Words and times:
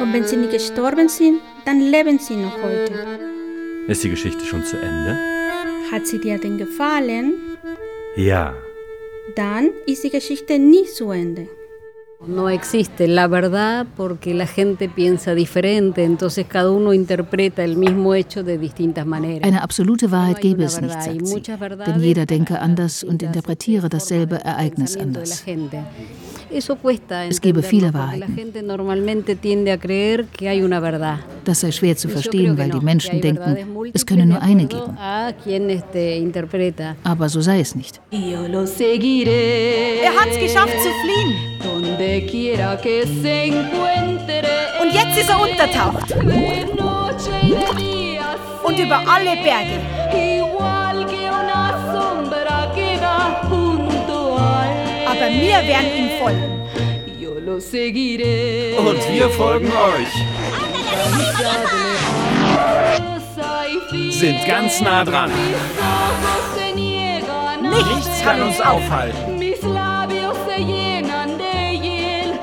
Und 0.00 0.12
wenn 0.12 0.24
sie 0.24 0.36
nicht 0.36 0.52
gestorben 0.52 1.08
sind, 1.08 1.40
dann 1.64 1.80
leben 1.80 2.18
sie 2.18 2.36
noch 2.36 2.56
heute. 2.62 2.92
Ist 3.86 4.02
die 4.04 4.10
Geschichte 4.10 4.44
schon 4.44 4.64
zu 4.64 4.76
Ende? 4.76 5.18
Hat 5.92 6.06
sie 6.06 6.18
dir 6.18 6.38
denn 6.38 6.58
gefallen? 6.58 7.34
Ja. 8.16 8.54
Dann 9.36 9.70
ist 9.86 10.04
die 10.04 10.10
Geschichte 10.10 10.58
nie 10.58 10.84
zu 10.84 11.10
Ende. 11.10 11.48
No 12.26 12.48
existe 12.48 13.06
la 13.06 13.28
verdad 13.28 13.86
porque 13.96 14.32
la 14.32 14.46
gente 14.46 14.88
piensa 14.88 15.34
diferente, 15.34 16.04
entonces 16.04 16.46
cada 16.46 16.70
uno 16.70 16.94
interpreta 16.94 17.62
el 17.64 17.76
mismo 17.76 18.14
hecho 18.14 18.42
de 18.42 18.56
distintas 18.56 19.04
maneras. 19.04 19.46
Eine 19.46 19.62
absolute 19.62 20.10
Wahrheit 20.10 20.40
gäbe 20.40 20.64
es 20.64 20.80
nicht, 20.80 21.02
sagt 21.02 21.26
sie. 21.26 21.42
Denn 21.86 22.00
jeder 22.00 22.24
denke 22.24 22.60
anders 22.60 23.04
und 23.04 23.22
interpretiere 23.22 23.88
dasselbe 23.88 24.36
Ereignis 24.36 24.96
anders. 24.96 25.44
Es 27.28 27.40
gebe 27.40 27.62
viele 27.62 27.92
Wahrheiten. 27.94 28.34
Das 31.44 31.60
sei 31.60 31.72
schwer 31.72 31.96
zu 31.96 32.08
verstehen, 32.08 32.56
weil 32.56 32.70
die 32.70 32.80
Menschen 32.80 33.20
denken, 33.20 33.56
es 33.92 34.06
könne 34.06 34.26
nur 34.26 34.40
eine 34.40 34.66
geben. 34.66 34.96
Aber 37.02 37.28
so 37.28 37.40
sei 37.40 37.60
es 37.60 37.74
nicht. 37.74 38.00
Er 38.10 40.12
hat 40.14 40.28
es 40.30 40.38
geschafft 40.38 40.78
zu 40.80 40.88
fliehen. 41.02 41.34
Und 44.82 44.92
jetzt 44.92 45.18
ist 45.18 45.28
er 45.28 45.40
untertaucht. 45.40 46.14
Und 48.64 48.78
über 48.78 48.98
alle 48.98 49.36
Berge. 49.42 49.80
Aber 55.24 55.32
wir 55.32 55.66
werden 55.66 55.96
ihm 55.96 56.10
folgen. 56.18 56.60
Und 58.76 59.00
wir 59.14 59.30
folgen 59.30 59.72
euch. 59.72 60.12
Sind 64.12 64.46
ganz 64.46 64.80
nah 64.82 65.02
dran. 65.04 65.30
Nichts 67.62 68.22
kann 68.22 68.42
uns 68.42 68.60
aufhalten. 68.60 69.40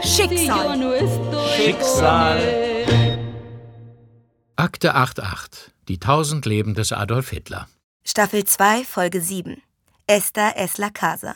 Schicksal. 0.01 1.07
Schicksal. 1.55 2.39
Akte 4.55 4.95
88. 4.95 5.71
Die 5.87 5.99
tausend 5.99 6.47
Leben 6.47 6.73
des 6.73 6.91
Adolf 6.91 7.29
Hitler. 7.29 7.67
Staffel 8.03 8.45
2, 8.45 8.83
Folge 8.85 9.21
7. 9.21 9.61
Esther 10.07 10.53
es 10.57 10.79
la 10.79 10.89
Casa. 10.89 11.35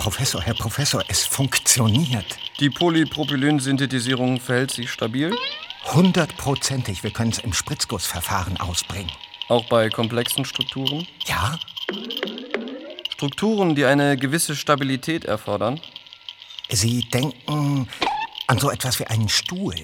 Herr 0.00 0.04
Professor, 0.04 0.40
Herr 0.40 0.54
Professor, 0.54 1.04
es 1.08 1.26
funktioniert. 1.26 2.24
Die 2.58 2.70
Polypropylen-Synthetisierung 2.70 4.40
verhält 4.40 4.70
sich 4.70 4.90
stabil? 4.90 5.36
Hundertprozentig. 5.92 7.02
Wir 7.02 7.10
können 7.10 7.32
es 7.32 7.38
im 7.40 7.52
Spritzgussverfahren 7.52 8.56
ausbringen. 8.56 9.12
Auch 9.48 9.68
bei 9.68 9.90
komplexen 9.90 10.46
Strukturen? 10.46 11.06
Ja. 11.26 11.58
Strukturen, 13.10 13.74
die 13.74 13.84
eine 13.84 14.16
gewisse 14.16 14.56
Stabilität 14.56 15.26
erfordern? 15.26 15.78
Sie 16.70 17.02
denken 17.02 17.86
an 18.46 18.58
so 18.58 18.70
etwas 18.70 19.00
wie 19.00 19.06
einen 19.06 19.28
Stuhl. 19.28 19.76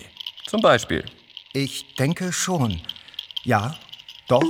Zum 0.46 0.62
Beispiel. 0.62 1.04
Ich 1.52 1.94
denke 1.96 2.32
schon. 2.32 2.80
Ja, 3.44 3.78
doch. 4.28 4.42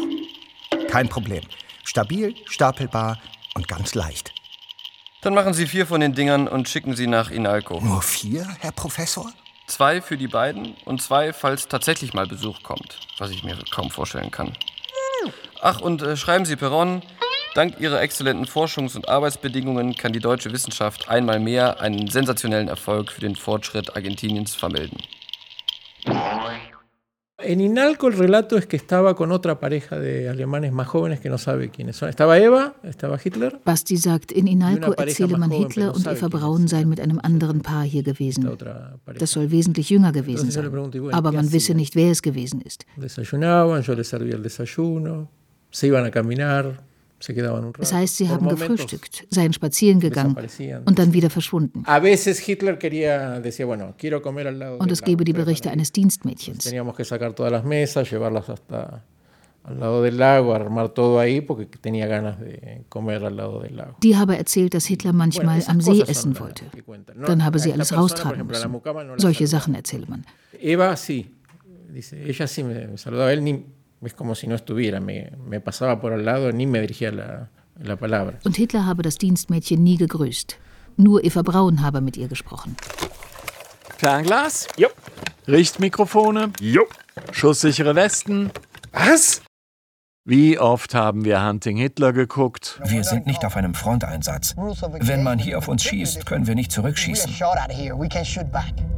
Kein 0.89 1.09
Problem. 1.09 1.43
Stabil, 1.83 2.37
stapelbar 2.47 3.19
und 3.55 3.67
ganz 3.67 3.97
leicht. 3.97 4.36
Dann 5.27 5.35
machen 5.35 5.55
Sie 5.55 5.67
vier 5.67 5.89
von 5.89 6.01
den 6.01 6.15
Dingern 6.15 6.47
und 6.47 6.69
schicken 6.69 6.95
sie 6.95 7.09
nach 7.09 7.33
Inalco. 7.33 7.81
Nur 7.81 8.01
vier, 8.01 8.47
Herr 8.61 8.71
Professor? 8.71 9.29
Zwei 9.67 10.01
für 10.01 10.17
die 10.17 10.29
beiden 10.29 10.77
und 10.85 11.03
zwei, 11.03 11.33
falls 11.33 11.67
tatsächlich 11.67 12.15
mal 12.15 12.29
Besuch 12.29 12.63
kommt, 12.63 13.01
was 13.19 13.33
ich 13.33 13.43
mir 13.43 13.59
kaum 13.73 13.91
vorstellen 13.91 14.31
kann. 14.31 14.53
Ach, 15.61 15.81
und 15.81 16.01
äh, 16.01 16.17
schreiben 16.17 16.45
Sie 16.45 16.55
Perron, 16.55 17.03
dank 17.57 17.81
Ihrer 17.81 18.01
exzellenten 18.01 18.47
Forschungs- 18.47 18.95
und 18.95 19.09
Arbeitsbedingungen 19.09 19.97
kann 19.97 20.13
die 20.13 20.21
deutsche 20.21 20.53
Wissenschaft 20.53 21.09
einmal 21.09 21.41
mehr 21.41 21.81
einen 21.81 22.09
sensationellen 22.09 22.69
Erfolg 22.69 23.11
für 23.11 23.21
den 23.21 23.35
Fortschritt 23.35 23.97
Argentiniens 23.97 24.55
vermelden. 24.55 24.99
En 27.39 27.61
Inalco 27.61 28.07
el 28.07 28.15
relato 28.15 28.57
es 28.57 28.67
que 28.67 28.77
estaba 28.77 29.15
con 29.15 29.31
otra 29.31 29.61
pareja 29.61 29.99
de 29.99 30.31
alemanes 30.31 30.73
más 30.73 30.89
jóvenes 30.89 31.21
que 31.21 31.29
no 31.29 31.37
sabe 31.37 31.69
quiénes 31.69 31.97
son. 31.97 32.09
Estaba 32.09 32.39
Eva, 32.39 32.77
estaba 32.83 33.19
Hitler. 33.23 33.61
Basti 33.63 33.99
sagt, 33.99 34.33
in 34.33 34.47
Inalco 34.47 34.95
erzähle 34.97 35.37
man 35.37 35.51
Hitler 35.51 35.95
und 35.95 36.07
Eva 36.07 36.29
Braun 36.29 36.67
seien 36.67 36.89
mit 36.89 36.99
einem 36.99 37.21
anderen 37.23 37.61
Paar 37.61 37.85
hier 37.85 38.03
gewesen. 38.03 38.49
Das 39.19 39.33
soll 39.33 39.51
wesentlich 39.51 39.91
jünger 39.91 40.13
gewesen 40.13 40.51
sein. 40.51 40.73
Aber 41.13 41.31
man 41.31 41.53
wisse 41.53 41.75
nicht, 41.75 41.95
wer 41.95 42.11
es 42.11 42.23
gewesen 42.23 42.63
ist. 42.63 42.87
Desayunaban, 42.97 43.83
yo 43.83 43.95
les 43.95 44.09
servía 44.09 44.37
el 44.37 44.43
desayuno, 44.43 45.29
se 45.71 45.89
iban 45.89 46.07
a 46.07 46.11
caminar, 46.11 46.83
Das 47.79 47.93
heißt, 47.93 48.17
sie 48.17 48.29
haben 48.29 48.49
gefrühstückt, 48.49 49.27
seien 49.31 49.53
spazieren 49.53 50.01
gegangen 50.01 50.37
und 50.85 50.99
dann 50.99 51.13
wieder 51.13 51.31
verschwunden. 51.31 51.85
Und 54.79 54.93
es 54.93 55.03
gebe 55.03 55.25
die 55.25 55.33
Berichte 55.33 55.71
eines 55.71 55.93
Dienstmädchens. 55.93 56.65
Die 64.03 64.17
habe 64.17 64.37
erzählt, 64.37 64.75
dass 64.75 64.87
Hitler 64.87 65.13
manchmal 65.13 65.63
am 65.67 65.81
See 65.81 66.01
essen 66.03 66.39
wollte. 66.39 66.65
Dann 67.27 67.45
habe 67.45 67.59
sie 67.59 67.73
alles 67.73 67.93
raustragen 67.97 68.47
müssen. 68.47 68.81
Solche 69.17 69.47
Sachen 69.49 69.75
erzähle 69.75 70.07
man. 70.07 70.25
Eva 70.59 70.97
sí, 70.97 71.27
dice, 71.97 72.23
ella 72.23 72.47
sí 72.47 72.63
me 72.63 72.97
saludaba, 72.97 73.33
él 73.33 73.43
ni, 73.43 73.65
es 74.03 74.15
como 74.15 74.35
si 74.35 74.47
no 74.47 74.55
estuviera, 74.55 75.01
me, 75.01 75.33
me 75.47 75.61
pasaba 75.61 76.01
por 76.01 76.13
al 76.13 76.25
lado, 76.25 76.53
ni 76.53 76.67
me 76.67 76.81
dirigía 76.81 77.11
la, 77.13 77.49
la 77.83 77.97
palabra. 77.97 78.39
Und 78.45 78.57
Hitler 78.57 78.85
habe 78.87 79.03
das 79.03 79.19
Dienstmädchen 79.19 79.83
nie 79.83 79.97
gegrüßt. 79.97 80.57
Nur 80.97 81.25
Eva 81.25 81.43
Braun 81.43 81.83
habe 81.83 82.01
mit 82.01 82.17
ihr 82.17 82.29
gesprochen. 82.29 82.77
Fernglas? 83.99 84.69
Jo. 84.77 84.89
Richtmikrofone? 85.49 86.53
Jo. 86.61 86.87
Schusssichere 87.33 87.95
Westen? 87.95 88.51
Was? 88.93 89.43
Wie 90.29 90.59
oft 90.59 90.93
haben 90.93 91.25
wir 91.25 91.47
Hunting 91.47 91.77
Hitler 91.77 92.13
geguckt? 92.13 92.81
Wir 92.85 93.05
sind 93.05 93.27
nicht 93.27 93.45
auf 93.45 93.55
einem 93.55 93.75
Fronteinsatz. 93.75 94.57
Wenn 94.57 95.23
man 95.23 95.39
hier 95.39 95.57
auf 95.57 95.69
uns 95.69 95.85
schießt, 95.85 96.27
können 96.27 96.49
wir 96.49 96.57
nicht 96.57 96.73
zurückschießen. 96.73 97.33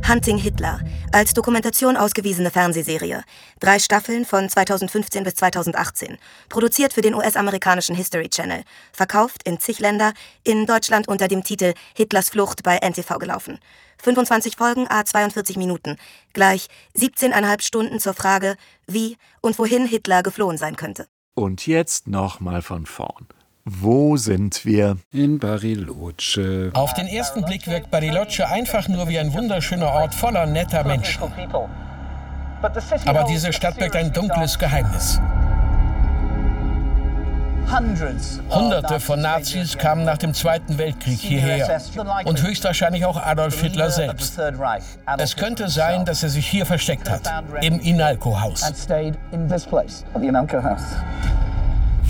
Hunting 0.08 0.38
Hitler, 0.38 0.80
als 1.12 1.34
Dokumentation 1.34 1.98
ausgewiesene 1.98 2.50
Fernsehserie. 2.50 3.24
Drei 3.60 3.78
Staffeln 3.78 4.24
von 4.24 4.48
2015 4.48 5.22
bis 5.22 5.34
2018. 5.34 6.16
Produziert 6.48 6.94
für 6.94 7.02
den 7.02 7.12
US-amerikanischen 7.12 7.94
History 7.94 8.30
Channel. 8.30 8.62
Verkauft 8.94 9.42
in 9.46 9.60
zig 9.60 9.80
Länder, 9.80 10.14
in 10.44 10.64
Deutschland 10.64 11.08
unter 11.08 11.28
dem 11.28 11.44
Titel 11.44 11.74
Hitlers 11.94 12.30
Flucht 12.30 12.62
bei 12.62 12.78
NTV 12.78 13.18
gelaufen. 13.18 13.58
25 14.02 14.56
Folgen, 14.56 14.86
a 14.88 15.04
42 15.04 15.58
Minuten. 15.58 15.98
Gleich 16.32 16.68
17,5 16.96 17.60
Stunden 17.60 18.00
zur 18.00 18.14
Frage, 18.14 18.56
wie 18.86 19.18
und 19.42 19.58
wohin 19.58 19.84
Hitler 19.84 20.22
geflohen 20.22 20.56
sein 20.56 20.76
könnte. 20.76 21.06
Und 21.38 21.68
jetzt 21.68 22.08
nochmal 22.08 22.62
von 22.62 22.84
vorn. 22.84 23.28
Wo 23.64 24.16
sind 24.16 24.64
wir? 24.64 24.96
In 25.12 25.38
Bariloche. 25.38 26.72
Auf 26.74 26.94
den 26.94 27.06
ersten 27.06 27.44
Blick 27.44 27.68
wirkt 27.68 27.92
Bariloche 27.92 28.48
einfach 28.48 28.88
nur 28.88 29.06
wie 29.06 29.20
ein 29.20 29.32
wunderschöner 29.32 29.86
Ort 29.86 30.16
voller 30.16 30.46
netter 30.46 30.82
Menschen. 30.82 31.22
Aber 33.06 33.22
diese 33.22 33.52
Stadt 33.52 33.78
birgt 33.78 33.94
ein 33.94 34.12
dunkles 34.12 34.58
Geheimnis. 34.58 35.20
Hunderte 38.50 39.00
von 39.00 39.20
Nazis 39.20 39.76
kamen 39.76 40.04
nach 40.04 40.18
dem 40.18 40.32
Zweiten 40.34 40.78
Weltkrieg 40.78 41.18
hierher 41.18 41.80
und 42.24 42.42
höchstwahrscheinlich 42.42 43.04
auch 43.04 43.22
Adolf 43.22 43.60
Hitler 43.60 43.90
selbst. 43.90 44.38
Es 45.18 45.36
könnte 45.36 45.68
sein, 45.68 46.04
dass 46.04 46.22
er 46.22 46.28
sich 46.30 46.46
hier 46.46 46.66
versteckt 46.66 47.10
hat, 47.10 47.22
im 47.62 47.80
Inalco-Haus. 47.80 48.72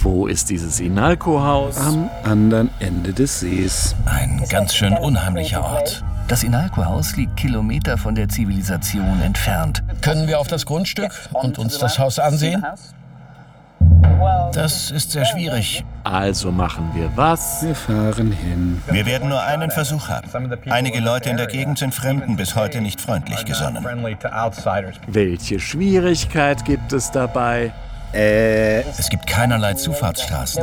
Wo 0.01 0.29
ist 0.29 0.49
dieses 0.51 0.79
Inalco-Haus? 0.79 1.77
Am 1.79 2.09
anderen 2.23 2.71
Ende 2.79 3.13
des 3.13 3.41
Sees. 3.41 3.97
Ein 4.07 4.45
ganz 4.49 4.75
schön 4.75 4.97
unheimlicher 4.97 5.65
Ort. 5.65 6.05
Das 6.29 6.45
Inalco-Haus 6.45 7.17
liegt 7.17 7.37
Kilometer 7.37 7.99
von 7.99 8.15
der 8.15 8.29
Zivilisation 8.29 9.21
entfernt. 9.23 9.83
Können 10.03 10.29
wir 10.29 10.39
auf 10.39 10.47
das 10.47 10.67
Grundstück 10.67 11.11
und 11.33 11.59
uns 11.59 11.79
das 11.79 11.99
Haus 11.99 12.19
ansehen? 12.19 12.65
Das 14.53 14.91
ist 14.91 15.13
sehr 15.13 15.25
schwierig. 15.25 15.85
Also 16.05 16.51
machen 16.51 16.91
wir 16.95 17.11
was? 17.15 17.63
Wir 17.63 17.75
fahren 17.75 18.33
hin. 18.33 18.83
Wir 18.91 19.07
werden 19.07 19.29
nur 19.29 19.41
einen 19.41 19.71
Versuch 19.71 20.09
haben. 20.09 20.29
Einige 20.71 21.01
Leute 21.01 21.31
in 21.31 21.37
der 21.37 21.47
Gegend 21.47 21.79
sind 21.79 21.95
Fremden 21.95 22.37
bis 22.37 22.57
heute 22.57 22.81
nicht 22.81 23.01
freundlich 23.01 23.45
gesonnen. 23.45 23.87
Welche 25.07 25.61
Schwierigkeit 25.61 26.65
gibt 26.65 26.93
es 26.93 27.11
dabei? 27.11 27.73
Äh. 28.13 28.81
Es 28.99 29.11
gibt 29.11 29.27
keinerlei 29.27 29.75
Zufahrtsstraßen. 29.75 30.63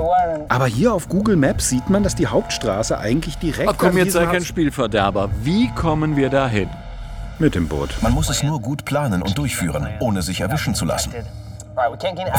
Aber 0.50 0.68
hier 0.68 0.94
auf 0.94 1.08
Google 1.08 1.36
Maps 1.36 1.70
sieht 1.70 1.90
man, 1.90 2.04
dass 2.04 2.16
die 2.16 2.28
Hauptstraße 2.28 2.98
eigentlich 2.98 3.38
direkt. 3.38 3.70
Ach 3.70 3.76
komm, 3.78 3.98
jetzt 3.98 4.14
sei 4.14 4.26
kein 4.26 4.44
Spielverderber. 4.44 5.30
Wie 5.44 5.70
kommen 5.76 6.16
wir 6.16 6.30
dahin? 6.30 6.70
Mit 7.38 7.54
dem 7.54 7.68
Boot. 7.68 7.96
Man 8.02 8.14
muss 8.14 8.30
es 8.30 8.42
nur 8.44 8.62
gut 8.62 8.86
planen 8.86 9.22
und 9.22 9.38
durchführen, 9.38 9.88
ohne 10.00 10.22
sich 10.22 10.42
erwischen 10.42 10.74
zu 10.74 10.86
lassen. 10.86 11.14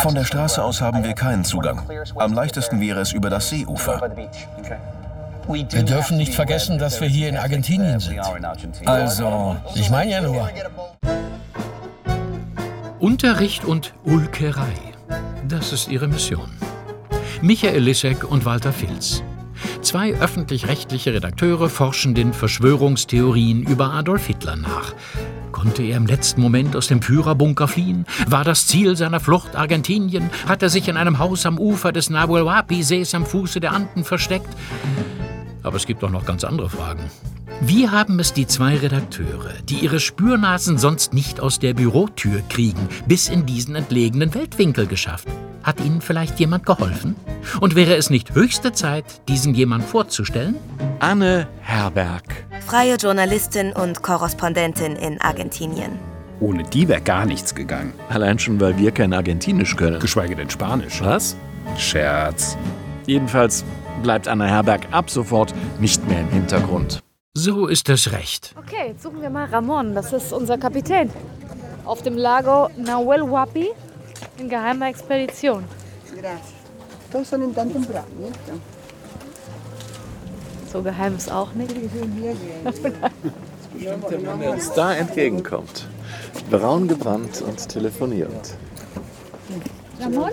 Von 0.03 0.15
der 0.15 0.25
Straße 0.25 0.63
aus 0.63 0.81
haben 0.81 1.05
wir 1.05 1.13
keinen 1.13 1.45
Zugang. 1.45 1.83
Am 2.17 2.33
leichtesten 2.33 2.81
wäre 2.81 3.01
es 3.01 3.13
über 3.13 3.31
das 3.31 3.51
Seeufer. 3.51 4.01
Wir 5.49 5.83
dürfen 5.85 6.17
nicht 6.17 6.35
vergessen, 6.35 6.79
dass 6.79 7.01
wir 7.01 7.09
hier 7.09 7.29
in 7.29 7.37
Argentinien 7.37 8.01
sind. 8.01 8.21
Also, 8.87 9.57
Ich 9.75 9.91
meine 9.91 10.11
ja 10.11 10.21
nur. 10.21 10.49
Unterricht 12.99 13.65
und 13.65 13.93
Ulkerei. 14.05 14.73
Das 15.47 15.73
ist 15.73 15.89
ihre 15.89 16.09
Mission. 16.09 16.51
Michael 17.43 17.81
Lissek 17.81 18.29
und 18.29 18.45
Walter 18.45 18.73
Filz. 18.73 19.23
Zwei 19.83 20.15
öffentlich-rechtliche 20.15 21.13
Redakteure 21.15 21.69
forschen 21.69 22.15
den 22.15 22.33
Verschwörungstheorien 22.33 23.63
über 23.63 23.93
Adolf 23.93 24.27
Hitler 24.27 24.57
nach. 24.57 24.95
Konnte 25.67 25.83
er 25.83 25.97
im 25.97 26.07
letzten 26.07 26.43
Moment 26.43 26.77
aus 26.77 26.87
dem 26.87 27.03
Führerbunker 27.03 27.67
fliehen? 27.67 28.07
War 28.29 28.45
das 28.45 28.69
Ziel 28.69 28.97
seiner 28.97 29.19
Flucht 29.19 29.57
Argentinien? 29.57 30.31
Hat 30.47 30.63
er 30.63 30.69
sich 30.69 30.87
in 30.87 30.97
einem 30.97 31.19
Haus 31.19 31.45
am 31.45 31.59
Ufer 31.59 31.91
des 31.91 32.09
Nahuel 32.09 32.45
Huapi-Sees 32.45 33.17
am 33.17 33.27
Fuße 33.27 33.59
der 33.59 33.73
Anden 33.73 34.05
versteckt? 34.05 34.49
Aber 35.65 35.77
es 35.77 35.85
gibt 35.85 36.05
auch 36.05 36.11
noch 36.11 36.25
ganz 36.25 36.45
andere 36.45 36.71
Fragen. 36.71 37.11
Wie 37.63 37.89
haben 37.89 38.21
es 38.21 38.33
die 38.33 38.47
zwei 38.47 38.77
Redakteure, 38.77 39.55
die 39.69 39.81
ihre 39.81 39.99
Spürnasen 39.99 40.79
sonst 40.79 41.13
nicht 41.13 41.41
aus 41.41 41.59
der 41.59 41.75
Bürotür 41.75 42.43
kriegen, 42.49 42.89
bis 43.09 43.29
in 43.29 43.45
diesen 43.45 43.75
entlegenen 43.75 44.37
Weltwinkel 44.37 44.87
geschafft? 44.87 45.27
Hat 45.65 45.81
ihnen 45.81 46.01
vielleicht 46.01 46.39
jemand 46.39 46.65
geholfen? 46.65 47.17
Und 47.61 47.75
wäre 47.75 47.97
es 47.97 48.09
nicht 48.09 48.37
höchste 48.37 48.71
Zeit, 48.71 49.05
diesen 49.27 49.53
jemand 49.53 49.83
vorzustellen? 49.83 50.55
Anne 51.01 51.49
Herberg. 51.61 52.46
Freie 52.67 52.97
Journalistin 52.97 53.73
und 53.73 54.03
Korrespondentin 54.03 54.97
in 54.97 55.21
Argentinien. 55.21 56.01
Ohne 56.41 56.65
die 56.65 56.89
wäre 56.89 57.01
gar 57.01 57.25
nichts 57.25 57.55
gegangen. 57.55 57.93
Allein 58.09 58.41
schon, 58.41 58.61
weil 58.61 58.77
wir 58.77 58.91
kein 58.91 59.13
Argentinisch 59.13 59.77
können. 59.77 60.01
Geschweige 60.01 60.35
denn 60.35 60.51
Spanisch. 60.51 61.01
Was? 61.01 61.37
Scherz. 61.79 62.59
Jedenfalls 63.07 63.65
bleibt 64.03 64.27
Anne 64.27 64.49
Herberg 64.49 64.81
ab 64.91 65.11
sofort 65.11 65.55
nicht 65.79 66.09
mehr 66.09 66.19
im 66.19 66.29
Hintergrund. 66.31 66.99
So 67.35 67.69
ist 67.69 67.89
es 67.89 68.11
recht. 68.11 68.53
Okay, 68.59 68.89
jetzt 68.89 69.05
suchen 69.05 69.23
wir 69.23 69.31
mal 69.31 69.45
Ramon. 69.45 69.95
Das 69.95 70.13
ist 70.13 70.33
unser 70.33 70.59
Kapitän. 70.59 71.09
Auf 71.85 72.03
dem 72.03 72.19
Lago 72.19 72.69
Nahuel 72.77 73.23
Huapi 73.23 73.71
in 74.39 74.49
geheimer 74.49 74.89
Expedition. 74.89 75.63
So 80.77 80.83
geheim 80.83 81.17
ist 81.17 81.33
auch 81.33 81.55
nicht. 81.55 81.75
Wenn 83.75 84.43
er 84.43 84.51
uns 84.51 84.71
da 84.75 84.95
entgegenkommt, 84.95 85.87
braun 86.51 86.87
gebrannt 86.87 87.41
und 87.41 87.67
telefonierend. 87.67 88.55
Ramon? 89.99 90.31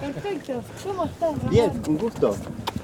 Perfecto. 0.00 0.64
¿Cómo 0.84 1.04
estás? 1.04 1.34
Bien, 1.50 1.70
un 1.86 1.98
gusto. 1.98 2.34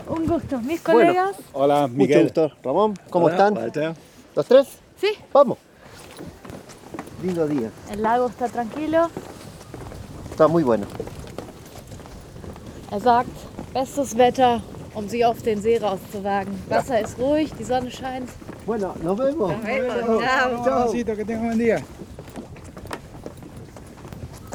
Un 0.08 0.26
gusto. 0.28 0.58
Mis 0.60 0.80
Bueno. 0.84 1.00
colegas. 1.00 1.36
Hola, 1.52 1.88
Mucho 1.88 2.22
gusto. 2.22 2.52
Ramón, 2.62 2.94
¿cómo 3.10 3.26
Hola, 3.26 3.34
están? 3.34 3.56
Walter. 3.56 3.94
¿Los 4.36 4.46
tres? 4.46 4.68
Sí. 5.00 5.08
Vamos. 5.32 5.58
Lindo 7.20 7.48
día. 7.48 7.72
El 7.90 8.00
lago 8.02 8.28
está 8.28 8.48
tranquilo. 8.48 9.10
Está 10.30 10.46
muy 10.46 10.62
bueno. 10.62 10.86
Er 12.92 13.00
sagt, 13.00 13.28
bestes 13.74 14.14
Wetter, 14.14 14.60
um 14.94 15.08
sie 15.08 15.24
auf 15.24 15.42
den 15.42 15.60
See 15.60 15.78
rauszuwagen. 15.78 16.52
Wasser 16.68 17.00
ist 17.00 17.18
ruhig, 17.18 17.52
die 17.58 17.64
Sonne 17.64 17.90
scheint. 17.90 18.28
Bueno, 18.66 18.94
nos 19.02 19.18
vemos. 19.18 19.52
Nos 19.52 19.64
vemos. 19.64 20.22
Chao. 20.22 20.64
Chao. 20.64 20.92
que 20.92 21.24
tenga 21.24 21.42
buen 21.42 21.58
día. 21.58 21.78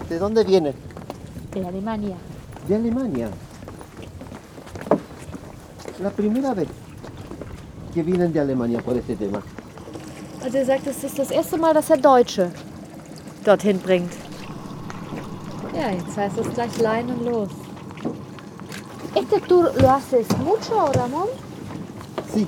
¿De 0.10 0.20
dónde 0.20 0.44
vienen? 0.44 0.74
De 1.54 1.66
Alemania. 1.66 2.16
De 2.68 2.76
Alemania. 2.76 3.30
La 6.02 6.10
primera 6.10 6.54
vez 6.54 6.68
que 7.94 8.04
vienen 8.04 8.34
de 8.34 8.40
Alemania 8.40 8.80
por 8.82 8.96
este 8.98 9.16
tema. 9.16 9.42
Und 10.46 10.54
er 10.54 10.66
sagt, 10.66 10.88
es 10.88 11.04
ist 11.04 11.18
das 11.18 11.32
erste 11.32 11.58
Mal, 11.58 11.74
dass 11.74 11.90
er 11.90 11.98
Deutsche 11.98 12.52
dorthin 13.46 13.80
bringt. 13.80 14.12
Ja, 15.74 15.90
jetzt 15.90 16.16
heißt 16.18 16.38
es 16.38 16.54
gleich 16.54 16.78
Lein 16.80 17.10
und 17.10 17.26
los. 17.26 17.50
¿Este 19.16 19.40
tour 19.42 19.72
lo 19.80 19.92
haces 19.92 20.28
mucho, 20.40 20.92
Ramón? 20.92 21.28
Sí. 22.34 22.48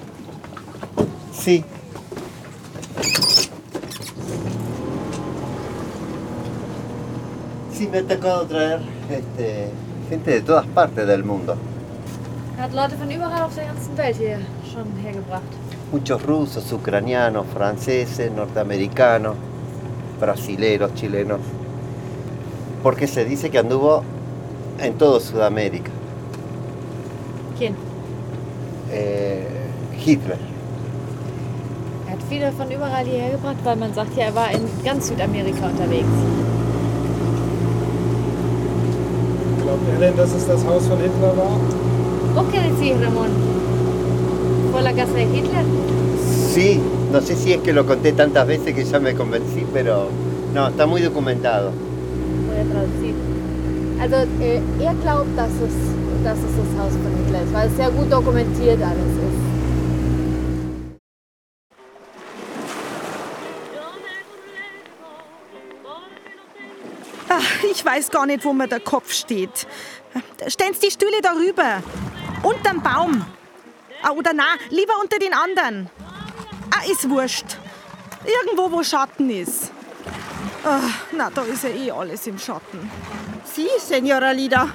Sí. 1.31 1.63
Sí, 7.71 7.87
me 7.87 7.99
ha 7.99 8.03
tocado 8.07 8.45
traer 8.47 8.79
este, 9.11 9.69
gente 10.09 10.31
de 10.31 10.41
todas 10.41 10.65
partes 10.65 11.05
del 11.05 11.23
mundo. 11.23 11.55
Hat 12.59 12.73
Leute 12.73 12.95
von 12.95 13.11
überall 13.11 13.43
auf 13.43 13.53
der 13.55 13.65
ganzen 13.65 13.95
Welt 13.97 14.15
hier 14.15 14.39
schon 14.73 14.87
hergebracht. 15.05 15.43
Muchos 15.91 16.23
rusos, 16.23 16.71
ucranianos, 16.71 17.45
franceses, 17.53 18.31
norteamericanos, 18.31 19.35
brasileros, 20.19 20.93
chilenos. 20.95 21.41
Porque 22.81 23.07
se 23.07 23.23
dice 23.23 23.51
que 23.51 23.59
anduvo 23.59 24.03
en 24.79 24.97
todo 24.97 25.19
Sudamérica. 25.19 25.91
¿Quién? 27.57 27.73
Eh, 28.91 29.47
Hitler. 29.97 30.37
Er 32.05 32.13
hat 32.13 32.19
viele 32.29 32.51
von 32.51 32.69
überall 32.69 33.05
hierher 33.05 33.31
gebracht, 33.31 33.57
weil 33.63 33.75
man 33.77 33.93
sagt 33.93 34.17
ja, 34.17 34.25
er 34.25 34.35
war 34.35 34.51
in 34.51 34.61
ganz 34.83 35.07
Südamerika 35.07 35.67
unterwegs. 35.67 36.07
Glaubt 39.61 39.81
ihr 39.93 39.99
denn, 39.99 40.17
dass 40.17 40.33
es 40.33 40.47
das 40.47 40.65
Haus 40.65 40.85
von 40.87 40.99
Hitler 40.99 41.35
war? 41.37 41.59
¿Vos 42.35 42.45
qué 42.51 42.59
decís, 42.59 43.01
Ramón? 43.01 43.29
¿Fue 44.71 44.81
la 44.81 44.91
casa 44.93 45.13
de 45.13 45.23
Hitler? 45.23 45.63
Sí, 46.53 46.81
no 47.11 47.21
sé 47.21 47.35
si 47.35 47.53
es 47.53 47.61
que 47.61 47.71
lo 47.71 47.85
conté 47.85 48.11
tantas 48.11 48.45
veces 48.45 48.75
que 48.75 48.83
ya 48.83 48.99
me 48.99 49.13
convencí, 49.13 49.65
pero 49.73 50.09
no, 50.53 50.67
está 50.67 50.85
muy 50.85 51.01
documentado. 51.01 51.71
Voy 52.47 52.57
a 52.57 52.63
traducir. 52.63 53.15
Also 54.01 54.15
äh, 54.41 54.61
er 54.83 54.93
glaubt, 54.95 55.37
dass 55.37 55.51
es, 55.65 55.73
dass 56.25 56.39
es 56.39 56.55
das 56.57 56.81
Haus 56.81 56.91
von 56.93 57.15
Hitler 57.23 57.43
ist, 57.43 57.53
weil 57.53 57.67
es 57.67 57.75
sehr 57.75 57.91
gut 57.91 58.11
dokumentiert 58.11 58.81
alles 58.81 58.97
ist. 58.97 59.45
Ach, 67.29 67.63
ich 67.63 67.85
weiß 67.85 68.09
gar 68.09 68.25
nicht, 68.25 68.43
wo 68.43 68.53
mir 68.53 68.67
der 68.67 68.79
Kopf 68.79 69.11
steht. 69.11 69.67
Stellen 70.47 70.73
Sie 70.73 70.87
die 70.87 70.91
Stühle 70.91 71.21
darüber. 71.21 71.83
Unterm 72.41 72.81
Baum. 72.81 73.25
Ah, 74.01 74.11
oder 74.11 74.33
na, 74.33 74.55
lieber 74.69 74.93
unter 75.01 75.19
den 75.19 75.33
anderen. 75.33 75.89
Ah, 76.71 76.89
ist 76.89 77.07
wurscht. 77.09 77.57
Irgendwo, 78.25 78.71
wo 78.71 78.83
Schatten 78.83 79.29
ist. 79.29 79.71
Ah, 80.63 80.79
na, 81.11 81.29
da 81.29 81.43
ist 81.43 81.63
ja 81.63 81.69
eh 81.69 81.91
alles 81.91 82.25
im 82.25 82.39
Schatten. 82.39 82.89
Sie, 83.43 83.67
Senora 83.79 84.31
Lida. 84.31 84.69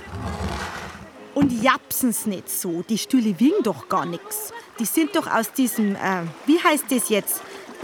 Und 1.41 1.63
japsen's 1.63 2.27
nicht 2.27 2.51
so. 2.51 2.85
Die 2.87 2.99
Stühle 2.99 3.41
wiegen 3.41 3.63
doch 3.63 3.89
gar 3.89 4.05
nichts. 4.05 4.53
Die 4.79 4.85
sind 4.85 5.17
doch 5.17 5.27
aus 5.27 5.51
diesem, 5.51 5.97
äh, 5.97 6.25
wie 6.45 6.63
heißt 6.63 6.85
das 6.91 7.09
jetzt? 7.09 7.41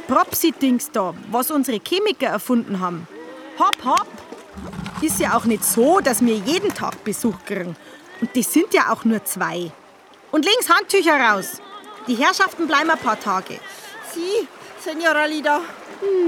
Propsy-Dings 0.09 0.91
da, 0.93 1.15
was 1.31 1.51
unsere 1.51 1.81
Chemiker 1.81 2.27
erfunden 2.27 2.81
haben. 2.81 3.09
Hopp, 3.59 3.83
hopp. 3.83 4.09
Ist 5.01 5.21
ja 5.21 5.35
auch 5.39 5.47
nicht 5.47 5.65
so, 5.65 6.01
dass 6.01 6.23
wir 6.23 6.37
jeden 6.37 6.75
Tag 6.75 7.03
Besuch 7.03 7.37
kriegen. 7.47 7.75
Und 8.21 8.37
die 8.37 8.43
sind 8.43 8.75
ja 8.75 8.93
auch 8.93 9.07
nur 9.07 9.25
zwei. 9.25 9.73
Und 10.33 10.45
links 10.45 10.69
Handtücher 10.69 11.19
raus. 11.19 11.63
Die 12.07 12.15
Herrschaften 12.15 12.67
bleiben 12.67 12.91
ein 12.91 12.99
paar 12.99 13.19
Tage. 13.19 13.59
Sie, 14.13 14.47
Senora 14.85 15.25
Lida. 15.25 15.63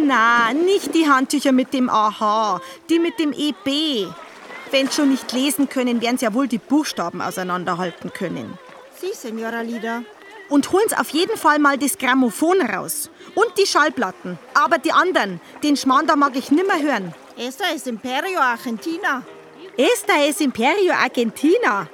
Na, 0.03 0.55
nicht 0.55 0.95
die 0.95 1.07
Handtücher 1.07 1.53
mit 1.53 1.75
dem 1.75 1.91
AH, 1.91 2.63
die 2.89 2.99
mit 2.99 3.19
dem 3.19 3.35
EB. 3.35 4.09
Wenn 4.71 4.91
schon 4.91 5.11
nicht 5.11 5.33
lesen 5.33 5.69
können, 5.69 6.01
werden 6.01 6.19
sie 6.19 6.27
ja 6.27 6.35
wohl 6.35 6.47
die 6.47 6.59
Buchstaben 6.59 7.23
auseinanderhalten 7.23 8.13
können. 8.13 8.59
Sie, 9.01 9.13
Senora 9.15 9.63
Lida. 9.63 10.03
Und 10.49 10.73
holen 10.73 10.89
Sie 10.89 10.97
auf 10.97 11.11
jeden 11.11 11.37
Fall 11.37 11.59
mal 11.59 11.77
das 11.79 11.99
Grammophon 11.99 12.61
raus. 12.63 13.11
Und 13.35 13.47
die 13.59 13.67
Schallplatten. 13.67 14.39
Aber 14.55 14.79
die 14.79 14.93
anderen, 14.93 15.41
den 15.63 15.77
Schmarrn 15.77 16.07
da 16.07 16.17
mag 16.17 16.35
ich 16.37 16.51
nimmer 16.51 16.81
hören. 16.81 17.15
Esta 17.37 17.65
es 17.75 17.87
Imperio 17.87 18.41
Argentina. 18.41 19.23
Esta 19.77 20.15
es 20.27 20.41
Imperio 20.41 20.93
Argentina. 20.93 21.89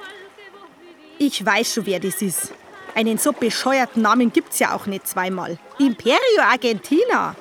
Ich 1.18 1.44
weiß 1.44 1.74
schon, 1.74 1.86
wer 1.86 2.00
das 2.00 2.22
ist. 2.22 2.52
Einen 2.94 3.18
so 3.18 3.32
bescheuerten 3.32 4.02
Namen 4.02 4.32
gibt's 4.32 4.58
ja 4.60 4.74
auch 4.74 4.86
nicht 4.86 5.06
zweimal. 5.06 5.58
Imperio 5.78 6.42
Argentina. 6.42 7.34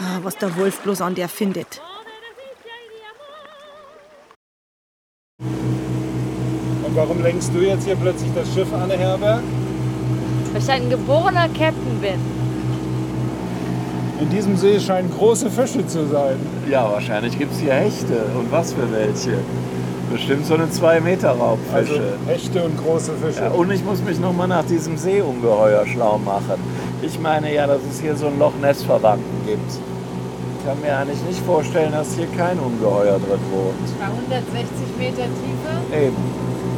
Ah, 0.00 0.18
was 0.22 0.36
der 0.38 0.56
Wolf 0.56 0.80
bloß 0.80 1.02
an 1.02 1.14
der 1.14 1.28
findet. 1.28 1.80
Warum 6.96 7.22
lenkst 7.22 7.52
du 7.54 7.60
jetzt 7.60 7.84
hier 7.84 7.94
plötzlich 7.96 8.30
das 8.34 8.52
Schiff 8.52 8.72
an, 8.72 8.90
Herbert? 8.90 9.42
Weil 10.52 10.62
ich 10.62 10.70
ein 10.70 10.90
geborener 10.90 11.48
Captain 11.48 12.00
bin. 12.00 12.18
In 14.18 14.30
diesem 14.30 14.56
See 14.56 14.80
scheinen 14.80 15.10
große 15.10 15.50
Fische 15.50 15.86
zu 15.86 16.08
sein. 16.08 16.36
Ja, 16.68 16.90
wahrscheinlich 16.90 17.38
gibt 17.38 17.52
es 17.52 17.60
hier 17.60 17.74
Hechte. 17.74 18.14
Und 18.38 18.50
was 18.50 18.72
für 18.72 18.90
welche? 18.90 19.38
Bestimmt 20.10 20.46
so 20.46 20.54
eine 20.54 20.70
2 20.70 21.00
Meter 21.00 21.32
Raubfische. 21.32 21.74
Also 21.74 22.00
Hechte 22.26 22.64
und 22.64 22.78
große 22.82 23.12
Fische. 23.22 23.42
Ja, 23.42 23.50
und 23.50 23.70
ich 23.70 23.84
muss 23.84 24.02
mich 24.02 24.18
noch 24.18 24.32
mal 24.32 24.46
nach 24.46 24.64
diesem 24.64 24.96
Seeungeheuer 24.96 25.86
schlau 25.86 26.18
machen. 26.18 26.58
Ich 27.02 27.20
meine 27.20 27.52
ja, 27.52 27.66
dass 27.66 27.80
es 27.90 28.00
hier 28.00 28.16
so 28.16 28.28
einen 28.28 28.38
Loch 28.38 28.54
Ness 28.62 28.82
Verwandten 28.82 29.46
gibt. 29.46 29.70
Ich 29.70 30.66
kann 30.66 30.80
mir 30.80 30.96
eigentlich 30.96 31.22
nicht 31.28 31.40
vorstellen, 31.44 31.92
dass 31.92 32.14
hier 32.14 32.26
kein 32.38 32.58
Ungeheuer 32.58 33.18
drin 33.18 33.40
wohnt. 33.52 33.98
Bei 34.00 34.06
160 34.06 34.64
Meter 34.98 35.28
Tiefe? 35.28 36.06
Eben. 36.06 36.16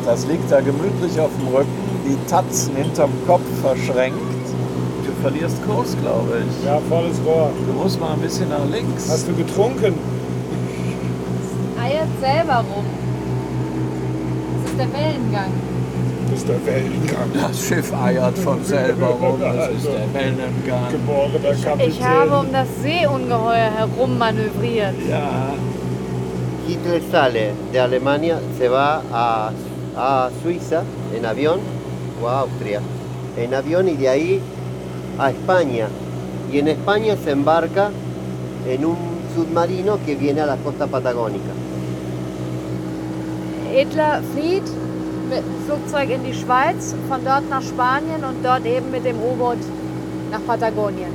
Das 0.08 0.26
liegt 0.26 0.50
da 0.50 0.60
gemütlich 0.60 1.20
auf 1.20 1.28
dem 1.38 1.54
Rücken, 1.54 1.68
die 2.06 2.16
Tatzen 2.30 2.74
hinterm 2.74 3.10
Kopf 3.26 3.42
verschränkt. 3.60 4.18
Du 5.04 5.12
verlierst 5.20 5.62
Kurs, 5.66 5.94
glaube 6.00 6.38
ich. 6.48 6.66
Ja, 6.66 6.80
volles 6.88 7.20
Rohr. 7.26 7.50
Du 7.66 7.74
musst 7.74 8.00
mal 8.00 8.14
ein 8.14 8.20
bisschen 8.20 8.48
nach 8.48 8.64
links. 8.72 9.10
Hast 9.10 9.28
du 9.28 9.34
getrunken? 9.34 9.92
Es 11.76 11.82
eiert 11.84 12.08
selber 12.22 12.64
rum. 12.74 12.86
Das 14.62 14.70
ist 14.70 14.78
der 14.78 14.92
Wellengang. 14.94 15.52
Das 16.30 16.38
ist 16.38 16.48
der 16.48 16.66
Wellengang. 16.66 17.28
Das 17.34 17.66
Schiff 17.66 17.92
eiert 17.92 18.38
von 18.38 18.64
selber 18.64 19.08
rum. 19.08 19.38
Das 19.42 19.68
ist 19.72 19.88
der 19.88 20.14
Wellengang. 20.14 20.90
Geborener 20.90 21.54
Kapitän. 21.62 21.90
Ich 21.90 22.02
habe 22.02 22.38
um 22.38 22.50
das 22.50 22.68
Seeungeheuer 22.82 23.72
herum 23.76 24.16
manövriert. 24.16 24.94
Ja. 25.06 25.52
Hitler 26.66 27.00
sale 27.10 27.52
de 27.72 27.80
Alemania, 27.80 28.38
se 28.58 28.68
va 28.68 29.02
a, 29.10 29.52
a 29.98 30.30
Suiza 30.42 30.84
en 31.14 31.26
avión 31.26 31.60
o 32.22 32.28
a 32.28 32.40
Austria 32.40 32.80
en 33.38 33.54
avión 33.54 33.88
y 33.88 33.94
de 33.94 34.08
ahí 34.08 34.40
a 35.18 35.30
España. 35.30 35.88
Y 36.52 36.58
en 36.58 36.68
España 36.68 37.16
se 37.22 37.30
embarca 37.30 37.90
en 38.66 38.84
un 38.84 38.96
submarino 39.34 39.98
que 40.04 40.14
viene 40.14 40.40
a 40.40 40.46
la 40.46 40.56
costa 40.56 40.86
patagónica. 40.86 41.52
Hitler 43.74 44.22
flieht 44.34 44.64
mit 45.28 45.38
dem 45.38 45.66
Flugzeug 45.66 46.10
in 46.10 46.24
die 46.24 46.32
Schweiz, 46.32 46.94
von 47.06 47.22
dort 47.22 47.48
nach 47.50 47.62
Spanien 47.62 48.24
und 48.24 48.42
dort 48.42 48.64
eben 48.64 48.90
mit 48.90 49.04
dem 49.04 49.16
U-Boot 49.16 49.58
nach 50.30 50.40
Patagonien. 50.46 51.12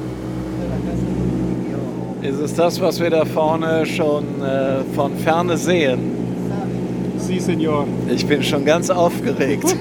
Ist 2.21 2.39
es 2.39 2.53
das, 2.53 2.79
was 2.79 2.99
wir 3.01 3.09
da 3.09 3.25
vorne 3.25 3.85
schon 3.85 4.23
äh, 4.41 4.83
von 4.95 5.17
ferne 5.17 5.57
sehen? 5.57 6.22
Sie, 7.23 7.39
Senor. 7.39 7.87
Ich 8.13 8.25
bin 8.25 8.43
schon 8.43 8.65
ganz 8.65 8.89
aufgeregt. 8.89 9.63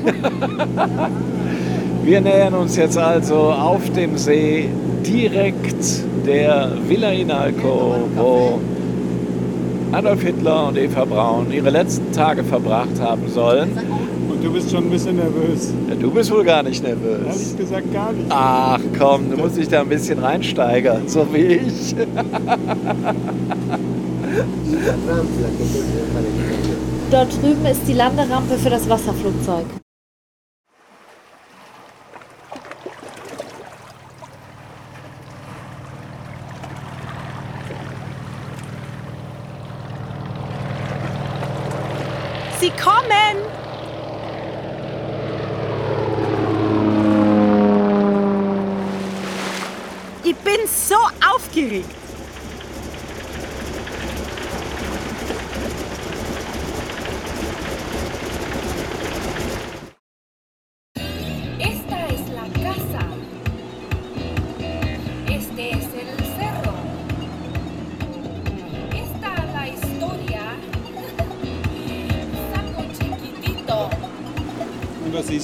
wir 2.04 2.20
nähern 2.20 2.54
uns 2.54 2.76
jetzt 2.76 2.96
also 2.96 3.34
auf 3.34 3.90
dem 3.92 4.16
See 4.16 4.68
direkt 5.04 6.04
der 6.25 6.70
Villa 6.87 7.11
Inalco, 7.11 7.96
wo 8.14 8.61
Adolf 9.90 10.22
Hitler 10.22 10.68
und 10.68 10.78
Eva 10.78 11.04
Braun 11.04 11.52
ihre 11.52 11.70
letzten 11.70 12.12
Tage 12.12 12.44
verbracht 12.44 13.00
haben 13.00 13.28
sollen. 13.28 13.72
Und 14.30 14.44
du 14.44 14.52
bist 14.52 14.70
schon 14.70 14.84
ein 14.84 14.90
bisschen 14.90 15.16
nervös. 15.16 15.75
Ja, 15.88 15.96
du 15.96 16.12
bist 16.12 16.30
wohl 16.30 16.44
gar 16.44 16.62
nicht 16.62 16.84
nervös. 16.84 17.26
Ehrlich 17.26 17.56
gesagt 17.56 17.92
gar 17.92 18.12
nicht. 18.12 18.26
Ach 18.28 18.78
komm, 18.96 19.30
du 19.30 19.37
musst 19.37 19.56
dich 19.56 19.68
da 19.68 19.80
ein 19.80 19.88
bisschen 19.88 20.20
reinsteigern, 20.20 21.08
so 21.08 21.26
wie 21.32 21.56
ich. 21.56 21.96
Dort 27.12 27.31
drüben 27.42 27.66
ist 27.66 27.87
die 27.87 27.92
Landerampe 27.92 28.57
für 28.57 28.71
das 28.71 28.88
Wasserflugzeug. 28.88 29.66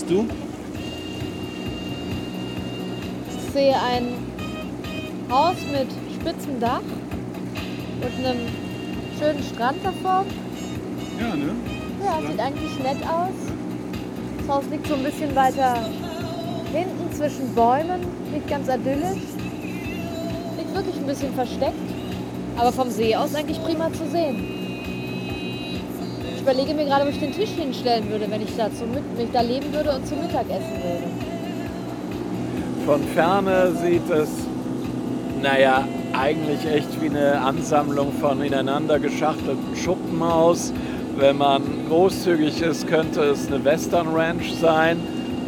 Siehst 0.08 0.10
du? 0.10 0.26
Ich 3.36 3.52
sehe 3.52 3.74
ein 3.74 4.08
Haus 5.30 5.56
mit 5.70 5.88
spitzem 6.20 6.60
Dach 6.60 6.80
und 8.00 8.26
einem 8.26 8.40
schönen 9.18 9.42
Strand 9.42 9.78
davor. 9.84 10.24
Ja, 11.20 11.34
ne? 11.34 11.50
Ja, 12.04 12.20
sieht 12.28 12.40
eigentlich 12.40 12.78
nett 12.78 13.02
aus. 13.08 13.34
Das 14.38 14.56
Haus 14.56 14.64
liegt 14.70 14.86
so 14.86 14.94
ein 14.94 15.02
bisschen 15.02 15.34
weiter 15.34 15.76
hinten 16.72 17.12
zwischen 17.14 17.54
Bäumen, 17.54 18.00
liegt 18.32 18.48
ganz 18.48 18.68
idyllisch. 18.68 19.22
Liegt 20.56 20.74
wirklich 20.74 20.96
ein 20.96 21.06
bisschen 21.06 21.34
versteckt, 21.34 21.74
aber 22.56 22.72
vom 22.72 22.90
See 22.90 23.14
aus 23.14 23.34
eigentlich 23.34 23.62
prima 23.62 23.92
zu 23.92 24.08
sehen. 24.10 24.57
Ich 26.48 26.54
überlege 26.54 26.74
mir 26.74 26.86
gerade, 26.86 27.02
ob 27.04 27.10
ich 27.10 27.20
den 27.20 27.32
Tisch 27.32 27.50
hinstellen 27.50 28.08
würde, 28.08 28.24
wenn 28.30 28.40
ich 28.40 28.56
da, 28.56 28.72
zum, 28.72 28.88
wenn 28.94 29.26
ich 29.26 29.32
da 29.32 29.42
leben 29.42 29.70
würde 29.70 29.94
und 29.94 30.06
zum 30.06 30.18
Mittag 30.22 30.46
essen 30.48 30.82
würde. 30.82 31.04
Von 32.86 33.02
ferne 33.14 33.72
sieht 33.82 34.08
es, 34.08 34.30
naja, 35.42 35.86
eigentlich 36.14 36.64
echt 36.64 37.02
wie 37.02 37.10
eine 37.10 37.38
Ansammlung 37.42 38.14
von 38.18 38.42
ineinander 38.42 38.98
geschachtelten 38.98 39.76
Schuppen 39.76 40.22
aus. 40.22 40.72
Wenn 41.18 41.36
man 41.36 41.62
großzügig 41.86 42.62
ist, 42.62 42.86
könnte 42.86 43.24
es 43.24 43.48
eine 43.48 43.62
Western 43.62 44.08
Ranch 44.08 44.54
sein, 44.58 44.98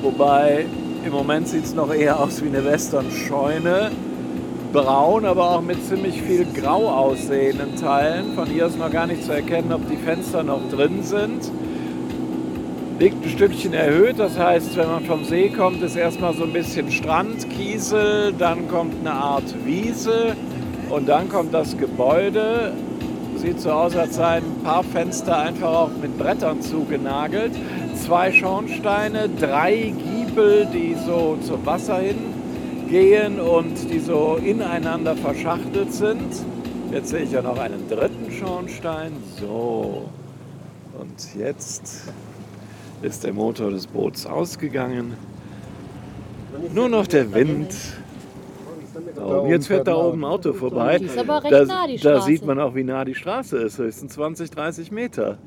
wobei 0.02 0.66
im 1.02 1.12
Moment 1.12 1.48
sieht 1.48 1.64
es 1.64 1.74
noch 1.74 1.94
eher 1.94 2.20
aus 2.20 2.42
wie 2.44 2.48
eine 2.48 2.62
Western 2.62 3.10
Scheune. 3.10 3.90
Braun, 4.72 5.24
aber 5.24 5.50
auch 5.50 5.62
mit 5.62 5.84
ziemlich 5.84 6.22
viel 6.22 6.44
grau 6.44 6.88
aussehenden 6.88 7.74
Teilen. 7.76 8.34
Von 8.34 8.46
hier 8.46 8.66
ist 8.66 8.78
noch 8.78 8.90
gar 8.90 9.06
nicht 9.06 9.24
zu 9.24 9.32
erkennen, 9.32 9.72
ob 9.72 9.88
die 9.88 9.96
Fenster 9.96 10.44
noch 10.44 10.60
drin 10.70 11.02
sind. 11.02 11.50
Liegt 13.00 13.24
ein 13.24 13.30
Stückchen 13.30 13.72
erhöht, 13.72 14.18
das 14.18 14.38
heißt, 14.38 14.76
wenn 14.76 14.88
man 14.88 15.04
vom 15.04 15.24
See 15.24 15.48
kommt, 15.48 15.82
ist 15.82 15.96
erstmal 15.96 16.34
so 16.34 16.44
ein 16.44 16.52
bisschen 16.52 16.92
Strand, 16.92 17.48
Kiesel, 17.50 18.32
dann 18.38 18.68
kommt 18.68 18.94
eine 19.00 19.12
Art 19.12 19.54
Wiese 19.64 20.36
und 20.90 21.08
dann 21.08 21.28
kommt 21.28 21.52
das 21.52 21.76
Gebäude. 21.76 22.72
Sieht 23.36 23.58
so 23.60 23.70
aus, 23.70 23.96
als 23.96 24.16
seien 24.16 24.44
ein 24.44 24.62
paar 24.62 24.84
Fenster 24.84 25.38
einfach 25.38 25.68
auch 25.68 25.90
mit 26.00 26.16
Brettern 26.18 26.60
zugenagelt. 26.60 27.52
Zwei 27.94 28.30
Schornsteine, 28.30 29.30
drei 29.40 29.94
Giebel, 29.96 30.68
die 30.72 30.94
so 31.06 31.38
zum 31.40 31.64
Wasser 31.64 32.00
hingehen 32.90 33.38
und 33.40 33.90
die 33.90 34.00
so 34.00 34.38
ineinander 34.44 35.16
verschachtelt 35.16 35.92
sind. 35.92 36.44
Jetzt 36.90 37.10
sehe 37.10 37.22
ich 37.22 37.30
ja 37.30 37.40
noch 37.40 37.58
einen 37.58 37.88
dritten 37.88 38.30
Schornstein. 38.32 39.12
So. 39.38 40.08
Und 40.98 41.34
jetzt 41.36 42.12
ist 43.02 43.24
der 43.24 43.32
Motor 43.32 43.70
des 43.70 43.86
Boots 43.86 44.26
ausgegangen. 44.26 45.14
Nur 46.74 46.88
noch 46.88 47.06
der 47.06 47.32
Wind. 47.32 47.74
Oben. 49.16 49.50
Jetzt 49.50 49.68
fährt 49.68 49.86
da 49.86 49.94
oben 49.94 50.24
ein 50.24 50.30
Auto 50.30 50.52
vorbei. 50.52 50.98
Die 50.98 51.04
ist 51.04 51.18
aber 51.18 51.42
recht 51.42 51.52
da, 51.52 51.64
nah, 51.64 51.86
die 51.86 51.96
da 51.96 52.20
sieht 52.20 52.44
man 52.44 52.58
auch, 52.58 52.74
wie 52.74 52.84
nah 52.84 53.04
die 53.04 53.14
Straße 53.14 53.56
ist. 53.58 53.78
Höchstens 53.78 54.14
20, 54.14 54.50
30 54.50 54.90
Meter. 54.90 55.38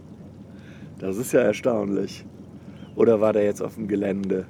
Das 0.99 1.17
ist 1.17 1.33
ja 1.33 1.41
erstaunlich. 1.41 2.25
Oder 2.95 3.19
war 3.19 3.33
der 3.33 3.43
jetzt 3.43 3.61
auf 3.61 3.75
dem 3.75 3.87
Gelände, 3.87 4.45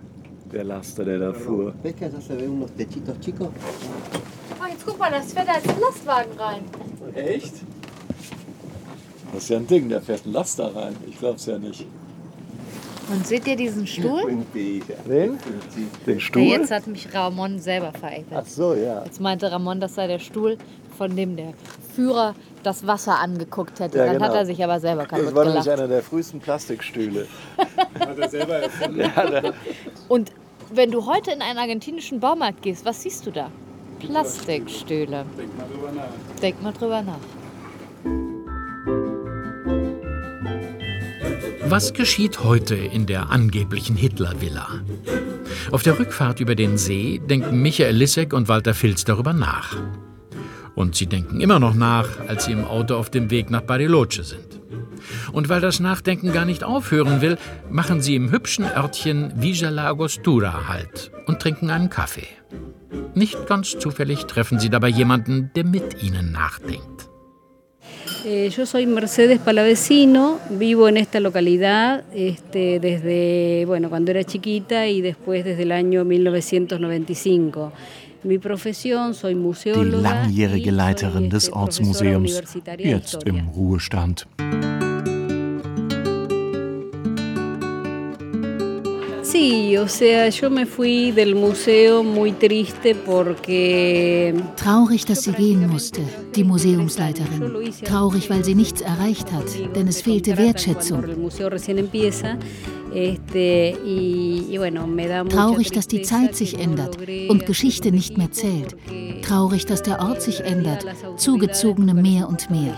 der 0.53 0.63
Laster, 0.63 1.03
der 1.05 1.19
da 1.19 1.33
fuhr? 1.33 1.73
¿Ves 1.83 1.95
que 1.95 2.05
allá 2.05 2.21
se 2.21 2.35
ven 2.37 2.49
unos 2.49 2.71
techitos 2.77 3.19
chicos? 3.19 3.49
Oh, 4.61 4.65
jetzt 4.69 4.85
guck 4.85 4.99
mal, 4.99 5.11
das 5.11 5.33
fährt 5.33 5.49
als 5.49 5.65
Lastwagen 5.65 6.31
rein. 6.37 6.63
Echt? 7.15 7.53
Das 9.33 9.43
ist 9.43 9.49
ja 9.49 9.57
ein 9.57 9.67
Ding, 9.67 9.89
da 9.89 9.99
fährt 9.99 10.25
ein 10.25 10.31
Laster 10.31 10.75
rein. 10.75 10.95
Ich 11.07 11.17
glaub's 11.17 11.45
ja 11.47 11.57
nicht. 11.57 11.85
Und 13.11 13.27
seht 13.27 13.45
ihr 13.47 13.55
diesen 13.57 13.85
Stuhl? 13.85 14.43
Wen? 14.53 15.37
Den 16.07 16.19
Stuhl? 16.21 16.43
Ja, 16.43 16.59
jetzt 16.59 16.71
hat 16.71 16.87
mich 16.87 17.13
Ramon 17.13 17.59
selber 17.59 17.91
veräppelt. 17.91 18.27
Ach 18.33 18.45
so, 18.45 18.75
ja. 18.75 19.03
Jetzt 19.03 19.19
meinte 19.19 19.51
Ramon, 19.51 19.81
das 19.81 19.95
sei 19.95 20.07
der 20.07 20.19
Stuhl, 20.19 20.57
von 20.97 21.15
dem 21.15 21.35
der 21.35 21.53
Führer 21.95 22.33
das 22.63 22.87
Wasser 22.87 23.19
angeguckt 23.19 23.79
hätte. 23.79 23.97
Ja, 23.97 24.05
Dann 24.05 24.13
genau. 24.15 24.27
hat 24.27 24.35
er 24.35 24.45
sich 24.45 24.63
aber 24.63 24.79
selber 24.79 25.05
kaputt 25.05 25.25
Das 25.25 25.35
war 25.35 25.45
nämlich 25.45 25.69
einer 25.69 25.87
der 25.87 26.01
frühesten 26.01 26.39
Plastikstühle. 26.39 27.27
Hat 27.99 28.17
er 28.17 28.29
selber 28.29 28.55
erfunden. 28.55 28.99
Ja, 29.15 29.51
Und 30.07 30.31
wenn 30.75 30.91
du 30.91 31.05
heute 31.05 31.31
in 31.31 31.41
einen 31.41 31.59
argentinischen 31.59 32.19
Baumarkt 32.19 32.61
gehst, 32.61 32.85
was 32.85 33.01
siehst 33.01 33.25
du 33.25 33.31
da? 33.31 33.49
Plastikstühle. 33.99 35.25
Denk 35.37 35.57
mal 35.57 35.67
drüber 35.67 35.91
nach. 35.91 36.41
Denk 36.41 36.61
mal 36.61 36.73
drüber 36.73 37.01
nach. 37.01 37.19
Was 41.65 41.93
geschieht 41.93 42.43
heute 42.43 42.75
in 42.75 43.05
der 43.05 43.29
angeblichen 43.29 43.95
Hitler-Villa? 43.95 44.81
Auf 45.71 45.81
der 45.81 45.97
Rückfahrt 45.97 46.39
über 46.39 46.55
den 46.55 46.77
See 46.77 47.19
denken 47.19 47.61
Michael 47.61 47.95
Lissek 47.95 48.33
und 48.33 48.47
Walter 48.47 48.73
Filz 48.73 49.05
darüber 49.05 49.33
nach. 49.33 49.77
Und 50.75 50.95
sie 50.95 51.07
denken 51.07 51.39
immer 51.39 51.59
noch 51.59 51.73
nach, 51.73 52.07
als 52.27 52.45
sie 52.45 52.51
im 52.51 52.65
Auto 52.65 52.95
auf 52.95 53.09
dem 53.09 53.29
Weg 53.31 53.49
nach 53.49 53.61
Bariloche 53.61 54.23
sind. 54.23 54.52
Und 55.31 55.49
weil 55.49 55.61
das 55.61 55.79
Nachdenken 55.79 56.31
gar 56.33 56.45
nicht 56.45 56.63
aufhören 56.63 57.21
will, 57.21 57.37
machen 57.69 58.01
sie 58.01 58.15
im 58.15 58.31
hübschen 58.31 58.65
Örtchen 58.65 59.31
Villa 59.35 59.69
La 59.69 59.85
Agostura 59.87 60.67
Halt 60.67 61.11
und 61.27 61.39
trinken 61.39 61.69
einen 61.69 61.89
Kaffee. 61.89 62.27
Nicht 63.15 63.47
ganz 63.47 63.77
zufällig 63.79 64.25
treffen 64.25 64.59
sie 64.59 64.69
dabei 64.69 64.89
jemanden, 64.89 65.51
der 65.55 65.65
mit 65.65 66.03
ihnen 66.03 66.31
nachdenkt. 66.31 67.09
Eh, 68.25 68.49
yo 68.49 68.65
soy 68.65 68.85
Mercedes 68.85 69.39
Palavecino, 69.39 70.39
vivo 70.49 70.87
en 70.87 70.95
esta 70.97 71.19
localidad 71.19 72.03
este, 72.13 72.79
desde 72.79 73.65
bueno, 73.67 73.89
cuando 73.89 74.11
era 74.11 74.23
chiquita 74.23 74.87
y 74.87 75.01
después 75.01 75.43
desde 75.43 75.63
el 75.63 75.73
año 75.73 76.05
1995. 76.05 77.71
Mi 78.23 78.37
profesión, 78.39 79.13
soy 79.13 79.33
Die 79.33 79.41
museóloga. 79.41 80.01
langjährige 80.09 80.71
Leiterin 80.71 81.29
des 81.29 81.49
Ortsmuseums, 81.51 82.41
jetzt 82.79 83.23
im 83.25 83.49
Ruhestand. 83.49 84.25
Sí, 89.33 89.75
o 89.77 89.87
sea, 89.87 90.29
yo 90.29 90.51
me 90.51 90.67
fui 90.67 91.11
del 91.11 91.33
museo 91.33 92.03
muy 92.03 92.33
triste 92.33 92.93
porque 92.93 94.31
Traurig, 94.57 95.07
dass 95.07 95.23
sie 95.23 95.31
gehen 95.31 95.67
musste, 95.67 96.01
die 96.35 96.43
Museumsleiterin. 96.43 97.73
Traurig, 97.83 98.29
weil 98.29 98.45
sie 98.45 98.53
nichts 98.53 98.81
erreicht 98.81 99.31
hat, 99.31 99.45
denn 99.75 99.87
es 99.87 100.03
fehlte 100.03 100.37
Wertschätzung. 100.37 101.03
Traurig, 105.29 105.71
dass 105.71 105.87
die 105.87 106.01
Zeit 106.03 106.35
sich 106.35 106.59
ändert 106.59 106.97
und 107.27 107.47
Geschichte 107.47 107.91
nicht 107.91 108.19
mehr 108.19 108.31
zählt. 108.31 108.75
Traurig, 109.23 109.65
dass 109.65 109.81
der 109.81 109.99
Ort 109.99 110.21
sich 110.21 110.41
ändert, 110.41 110.85
Zugezogene 111.17 111.95
mehr 111.95 112.29
und 112.29 112.51
mehr. 112.51 112.75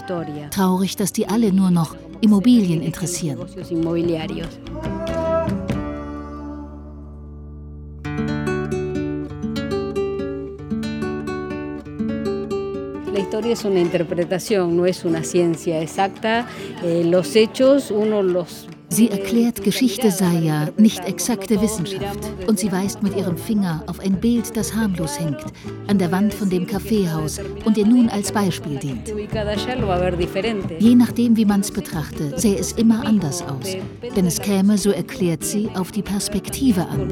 Traurig, 0.51 0.95
dass 0.95 1.11
die 1.11 1.27
alle 1.27 1.51
nur 1.51 1.69
noch 1.69 1.97
Immobilien 2.21 2.81
interessieren. 2.81 3.39
La 13.15 13.21
historia 13.21 13.53
es 13.53 13.63
una 13.63 13.79
interpretación, 13.79 14.75
no 14.75 14.85
es 14.85 15.05
una 15.05 15.23
ciencia 15.23 15.81
exacta. 15.81 16.45
Eh, 16.83 17.01
los 17.05 17.33
hechos 17.37 17.89
uno 17.89 18.21
los 18.21 18.67
Sie 18.89 19.09
erklärt, 19.09 19.63
Geschichte 19.63 20.11
sei 20.11 20.41
ja 20.43 20.67
nicht 20.77 21.05
exakte 21.07 21.61
Wissenschaft. 21.61 22.19
Und 22.45 22.59
sie 22.59 22.71
weist 22.73 23.01
mit 23.01 23.15
ihrem 23.15 23.37
Finger 23.37 23.83
auf 23.87 24.01
ein 24.01 24.19
Bild, 24.19 24.55
das 24.57 24.75
harmlos 24.75 25.17
hängt, 25.17 25.45
an 25.87 25.97
der 25.97 26.11
Wand 26.11 26.33
von 26.33 26.49
dem 26.49 26.67
Kaffeehaus 26.67 27.39
und 27.63 27.77
ihr 27.77 27.85
nun 27.85 28.09
als 28.09 28.33
Beispiel 28.33 28.77
dient. 28.77 29.13
Je 30.79 30.95
nachdem, 30.95 31.37
wie 31.37 31.45
man 31.45 31.61
es 31.61 31.71
betrachte, 31.71 32.37
sähe 32.37 32.57
es 32.57 32.73
immer 32.73 33.05
anders 33.05 33.41
aus. 33.43 33.77
Denn 34.13 34.25
es 34.25 34.41
käme, 34.41 34.77
so 34.77 34.91
erklärt 34.91 35.45
sie, 35.45 35.69
auf 35.73 35.93
die 35.93 36.03
Perspektive 36.03 36.85
an. 36.87 37.09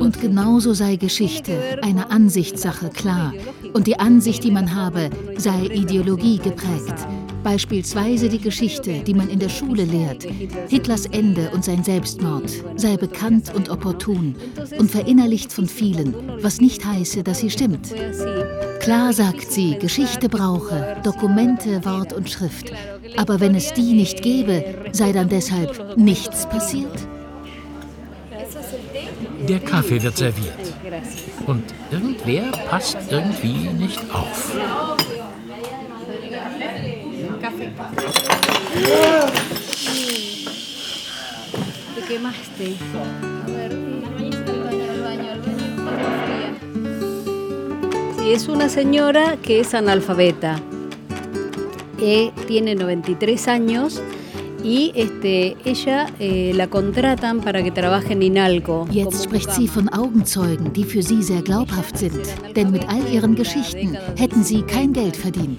Und 0.00 0.20
genauso 0.20 0.72
sei 0.74 0.96
Geschichte 0.96 1.52
eine 1.82 2.10
Ansichtssache 2.10 2.88
klar. 2.90 3.32
Und 3.72 3.86
die 3.86 3.98
Ansicht, 3.98 4.44
die 4.44 4.50
man 4.50 4.74
habe, 4.74 5.10
sei 5.36 5.66
Ideologie 5.66 6.38
geprägt. 6.38 6.94
Beispielsweise 7.44 8.28
die 8.28 8.40
Geschichte, 8.40 9.02
die 9.06 9.14
man 9.14 9.30
in 9.30 9.38
der 9.38 9.48
Schule 9.48 9.84
lehrt. 9.84 10.26
Hitlers 10.68 11.06
Ende 11.06 11.50
und 11.50 11.64
sein 11.64 11.84
Selbstmord 11.84 12.50
sei 12.76 12.96
bekannt 12.96 13.54
und 13.54 13.70
opportun 13.70 14.34
und 14.78 14.90
verinnerlicht 14.90 15.52
von 15.52 15.66
vielen, 15.66 16.14
was 16.42 16.60
nicht 16.60 16.84
heiße, 16.84 17.22
dass 17.22 17.38
sie 17.38 17.50
stimmt. 17.50 17.94
Klar 18.80 19.12
sagt 19.12 19.50
sie, 19.52 19.78
Geschichte 19.78 20.28
brauche 20.28 20.96
Dokumente, 21.04 21.84
Wort 21.84 22.12
und 22.12 22.28
Schrift. 22.28 22.72
Aber 23.16 23.40
wenn 23.40 23.54
es 23.54 23.72
die 23.72 23.94
nicht 23.94 24.22
gäbe, 24.22 24.64
sei 24.92 25.12
dann 25.12 25.28
deshalb 25.28 25.96
nichts 25.96 26.48
passiert? 26.48 27.08
Der 29.48 29.60
Kaffee 29.60 30.02
wird 30.02 30.14
serviert. 30.14 30.52
Und 31.46 31.64
irgendwer 31.90 32.52
passt 32.68 32.98
irgendwie 33.10 33.70
nicht 33.70 33.98
auf. 34.12 34.52
¿Te 41.94 42.00
quemaste? 42.06 42.76
Sí, 48.18 48.32
es 48.32 48.48
una 48.48 48.68
señora 48.68 49.38
que 49.42 49.60
es 49.60 49.72
analfabeta. 49.72 50.60
Eh, 52.00 52.32
tiene 52.46 52.76
93 52.76 53.48
años 53.48 54.02
y 54.68 54.92
este, 54.94 55.56
ella 55.64 56.06
eh, 56.20 56.52
la 56.54 56.66
contratan 56.68 57.40
para 57.40 57.62
que 57.62 57.70
trabaje 57.70 58.12
en 58.12 58.22
Inalco. 58.22 58.86
Jetzt 58.90 59.24
spricht 59.24 59.50
sie 59.50 59.66
von 59.66 59.88
Augenzeugen, 59.88 60.74
die 60.74 60.84
für 60.84 61.02
sie 61.02 61.22
sehr 61.22 61.40
glaubhaft 61.40 61.96
sind. 61.96 62.20
Denn 62.54 62.70
mit 62.70 62.86
all 62.86 63.02
ihren 63.10 63.34
Geschichten 63.34 63.96
hätten 64.16 64.44
sie 64.44 64.62
kein 64.62 64.92
Geld 64.92 65.16
verdient. 65.16 65.58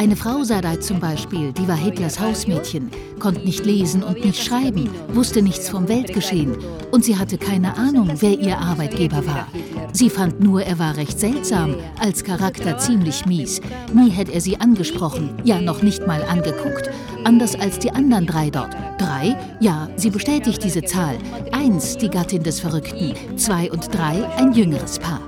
Eine 0.00 0.14
Frau 0.14 0.44
Sadat 0.44 0.84
zum 0.84 1.00
Beispiel, 1.00 1.52
die 1.52 1.66
war 1.66 1.74
Hitlers 1.74 2.20
Hausmädchen, 2.20 2.88
konnte 3.18 3.40
nicht 3.40 3.66
lesen 3.66 4.04
und 4.04 4.24
nicht 4.24 4.40
schreiben, 4.40 4.88
wusste 5.08 5.42
nichts 5.42 5.68
vom 5.68 5.88
Weltgeschehen 5.88 6.56
und 6.92 7.04
sie 7.04 7.16
hatte 7.16 7.36
keine 7.36 7.76
Ahnung, 7.76 8.08
wer 8.20 8.38
ihr 8.38 8.56
Arbeitgeber 8.56 9.26
war. 9.26 9.48
Sie 9.92 10.08
fand 10.08 10.40
nur, 10.40 10.62
er 10.62 10.78
war 10.78 10.96
recht 10.96 11.18
seltsam, 11.18 11.74
als 11.98 12.22
Charakter 12.22 12.78
ziemlich 12.78 13.26
mies. 13.26 13.60
Nie 13.92 14.10
hätte 14.10 14.30
er 14.30 14.40
sie 14.40 14.60
angesprochen, 14.60 15.30
ja 15.42 15.60
noch 15.60 15.82
nicht 15.82 16.06
mal 16.06 16.22
angeguckt. 16.22 16.88
Anders 17.24 17.58
als 17.58 17.80
die 17.80 17.90
anderen 17.90 18.26
drei 18.26 18.50
dort. 18.50 18.76
Drei? 18.98 19.36
Ja, 19.58 19.88
sie 19.96 20.10
bestätigt 20.10 20.62
diese 20.62 20.84
Zahl. 20.84 21.18
Eins, 21.50 21.96
die 21.96 22.08
Gattin 22.08 22.44
des 22.44 22.60
Verrückten. 22.60 23.14
Zwei 23.36 23.68
und 23.72 23.92
drei, 23.92 24.24
ein 24.36 24.52
jüngeres 24.52 25.00
Paar. 25.00 25.27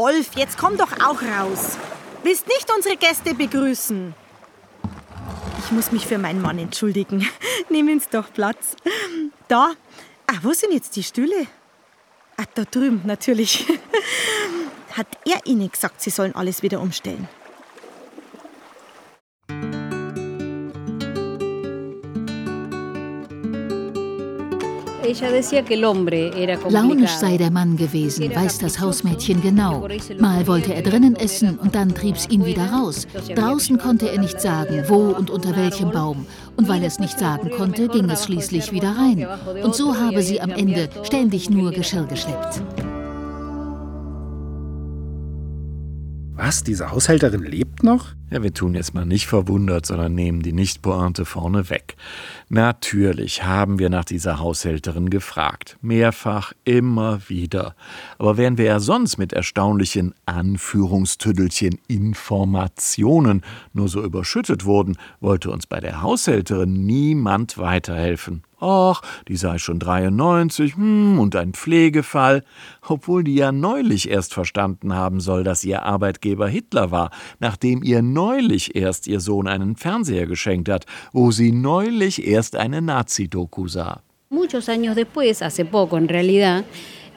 Wolf, 0.00 0.30
jetzt 0.34 0.56
komm 0.56 0.78
doch 0.78 0.92
auch 0.92 1.20
raus. 1.20 1.76
Willst 2.22 2.48
nicht 2.48 2.72
unsere 2.74 2.96
Gäste 2.96 3.34
begrüßen? 3.34 4.14
Ich 5.58 5.72
muss 5.72 5.92
mich 5.92 6.06
für 6.06 6.16
meinen 6.16 6.40
Mann 6.40 6.58
entschuldigen. 6.58 7.28
Nimm 7.68 7.86
uns 7.88 8.08
doch 8.08 8.32
Platz. 8.32 8.76
Da. 9.46 9.72
Ah, 10.26 10.38
wo 10.40 10.54
sind 10.54 10.72
jetzt 10.72 10.96
die 10.96 11.02
Stühle? 11.02 11.46
Ah, 12.38 12.44
da 12.54 12.64
drüben, 12.64 13.02
natürlich. 13.04 13.66
Hat 14.92 15.06
er 15.26 15.44
Ihnen 15.44 15.70
gesagt, 15.70 16.00
Sie 16.00 16.08
sollen 16.08 16.34
alles 16.34 16.62
wieder 16.62 16.80
umstellen? 16.80 17.28
Launisch 26.68 27.10
sei 27.10 27.36
der 27.36 27.50
Mann 27.50 27.76
gewesen, 27.76 28.34
weiß 28.34 28.58
das 28.58 28.80
Hausmädchen 28.80 29.42
genau. 29.42 29.88
Mal 30.18 30.46
wollte 30.46 30.74
er 30.74 30.82
drinnen 30.82 31.16
essen 31.16 31.58
und 31.58 31.74
dann 31.74 31.94
trieb's 31.94 32.28
ihn 32.28 32.44
wieder 32.44 32.70
raus. 32.70 33.06
Draußen 33.34 33.78
konnte 33.78 34.10
er 34.10 34.18
nicht 34.18 34.40
sagen, 34.40 34.84
wo 34.88 35.10
und 35.10 35.30
unter 35.30 35.56
welchem 35.56 35.90
Baum. 35.90 36.26
Und 36.56 36.68
weil 36.68 36.82
er 36.82 36.88
es 36.88 36.98
nicht 36.98 37.18
sagen 37.18 37.50
konnte, 37.50 37.88
ging 37.88 38.08
es 38.10 38.24
schließlich 38.24 38.72
wieder 38.72 38.90
rein. 38.90 39.26
Und 39.62 39.74
so 39.74 39.96
habe 39.96 40.22
sie 40.22 40.40
am 40.40 40.50
Ende 40.50 40.88
ständig 41.04 41.50
nur 41.50 41.72
Geschirr 41.72 42.04
geschleppt. 42.04 42.62
Was? 46.42 46.64
Diese 46.64 46.90
Haushälterin 46.90 47.42
lebt 47.42 47.82
noch? 47.82 48.14
Ja, 48.30 48.42
wir 48.42 48.54
tun 48.54 48.74
jetzt 48.74 48.94
mal 48.94 49.04
nicht 49.04 49.26
verwundert, 49.26 49.84
sondern 49.84 50.14
nehmen 50.14 50.40
die 50.40 50.54
Nicht-Pointe 50.54 51.26
vorne 51.26 51.68
weg. 51.68 51.96
Natürlich 52.48 53.44
haben 53.44 53.78
wir 53.78 53.90
nach 53.90 54.06
dieser 54.06 54.38
Haushälterin 54.38 55.10
gefragt. 55.10 55.76
Mehrfach, 55.82 56.54
immer 56.64 57.20
wieder. 57.28 57.74
Aber 58.16 58.38
wären 58.38 58.56
wir 58.56 58.64
ja 58.64 58.80
sonst 58.80 59.18
mit 59.18 59.34
erstaunlichen 59.34 60.14
Anführungstüdelchen 60.24 61.78
Informationen 61.88 63.42
nur 63.74 63.88
so 63.88 64.02
überschüttet 64.02 64.64
wurden, 64.64 64.96
wollte 65.20 65.50
uns 65.50 65.66
bei 65.66 65.80
der 65.80 66.00
Haushälterin 66.00 66.86
niemand 66.86 67.58
weiterhelfen. 67.58 68.44
Ach, 68.60 69.00
die 69.26 69.36
sei 69.36 69.58
schon 69.58 69.78
93 69.78 70.76
hm, 70.76 71.18
und 71.18 71.34
ein 71.34 71.54
Pflegefall, 71.54 72.44
obwohl 72.86 73.24
die 73.24 73.34
ja 73.34 73.52
neulich 73.52 74.10
erst 74.10 74.34
verstanden 74.34 74.94
haben 74.94 75.20
soll, 75.20 75.44
dass 75.44 75.64
ihr 75.64 75.82
Arbeitgeber 75.82 76.46
Hitler 76.46 76.90
war, 76.90 77.10
nachdem 77.38 77.82
ihr 77.82 78.02
neulich 78.02 78.76
erst 78.76 79.06
ihr 79.06 79.20
Sohn 79.20 79.48
einen 79.48 79.76
Fernseher 79.76 80.26
geschenkt 80.26 80.68
hat, 80.68 80.84
wo 81.12 81.30
sie 81.30 81.52
neulich 81.52 82.26
erst 82.26 82.54
eine 82.54 82.82
Nazi-Doku 82.82 83.66
sah. 83.68 84.02
Muchos 84.28 84.68
años 84.68 84.94
después, 84.94 85.42
hace 85.42 85.64
poco 85.64 85.96
en 85.96 86.08
realidad, 86.08 86.64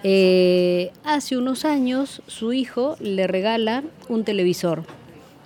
eh, 0.04 0.92
hace 1.04 1.38
unos 1.38 1.64
años 1.66 2.22
su 2.28 2.54
hijo 2.54 2.96
le 3.00 3.28
regala 3.28 3.84
un 4.10 4.24
televisor. 4.24 4.84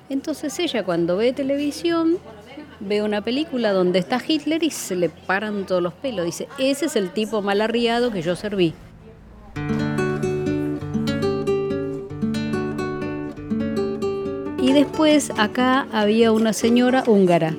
Entonces 0.10 0.58
ella 0.60 0.84
cuando 0.84 1.18
ve 1.18 1.34
televisión 1.34 2.18
ve 2.80 3.02
una 3.02 3.22
película 3.22 3.72
donde 3.72 4.00
está 4.00 4.22
Hitler 4.26 4.64
y 4.64 4.72
se 4.72 4.96
le 4.96 5.10
paran 5.10 5.66
todos 5.66 5.82
los 5.82 5.94
pelos. 5.94 6.26
Dice, 6.26 6.48
ese 6.58 6.86
es 6.86 6.96
el 6.96 7.12
tipo 7.12 7.42
mal 7.42 7.62
arriado 7.62 8.12
que 8.12 8.22
yo 8.22 8.36
serví. 8.36 8.74
Y 14.62 14.74
después 14.74 15.32
acá 15.38 15.88
había 15.92 16.32
una 16.32 16.54
señora 16.54 17.04
húngara. 17.08 17.56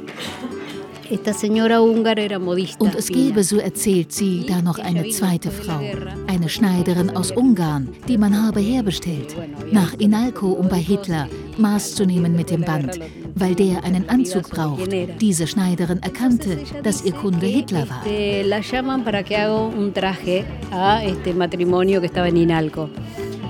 Esta 1.10 1.32
señora 1.32 1.80
húngara 1.80 2.20
era 2.20 2.38
modista. 2.38 2.84
Und 2.84 2.94
es 2.94 3.08
gebe, 3.08 3.42
so 3.42 3.58
erzählt 3.58 4.12
sie, 4.12 4.44
da 4.46 4.60
noch 4.60 4.78
eine 4.78 5.08
zweite 5.08 5.50
Frau, 5.50 5.80
eine 6.26 6.50
Schneiderin 6.50 7.16
aus 7.16 7.30
Ungarn, 7.30 7.88
die 8.06 8.18
man 8.18 8.36
habe 8.36 8.60
herbestellt, 8.60 9.34
nach 9.72 9.94
Inalko, 9.94 10.48
um 10.48 10.68
bei 10.68 10.80
Hitler 10.80 11.26
Maß 11.56 11.94
zu 11.94 12.04
nehmen 12.04 12.36
mit 12.36 12.50
dem 12.50 12.60
Band, 12.60 13.00
weil 13.40 13.54
der 13.54 13.84
einen 13.84 14.08
Anzug 14.08 14.50
braucht. 14.50 14.90
Diese 15.20 15.46
Schneiderin 15.46 16.02
erkannte, 16.02 16.58
dass 16.82 17.04
ihr 17.04 17.12
Kunde 17.12 17.46
Hitler 17.46 17.88
war. 17.88 18.02
La 18.44 18.60
llaman 18.60 19.04
para 19.04 19.22
que 19.22 19.36
haga 19.36 19.60
un 19.60 19.92
traje 19.92 20.44
a 20.70 21.02
este 21.04 21.34
matrimonio 21.34 22.00
que 22.00 22.06
estaba 22.06 22.28
en 22.28 22.36
Inalco. 22.36 22.88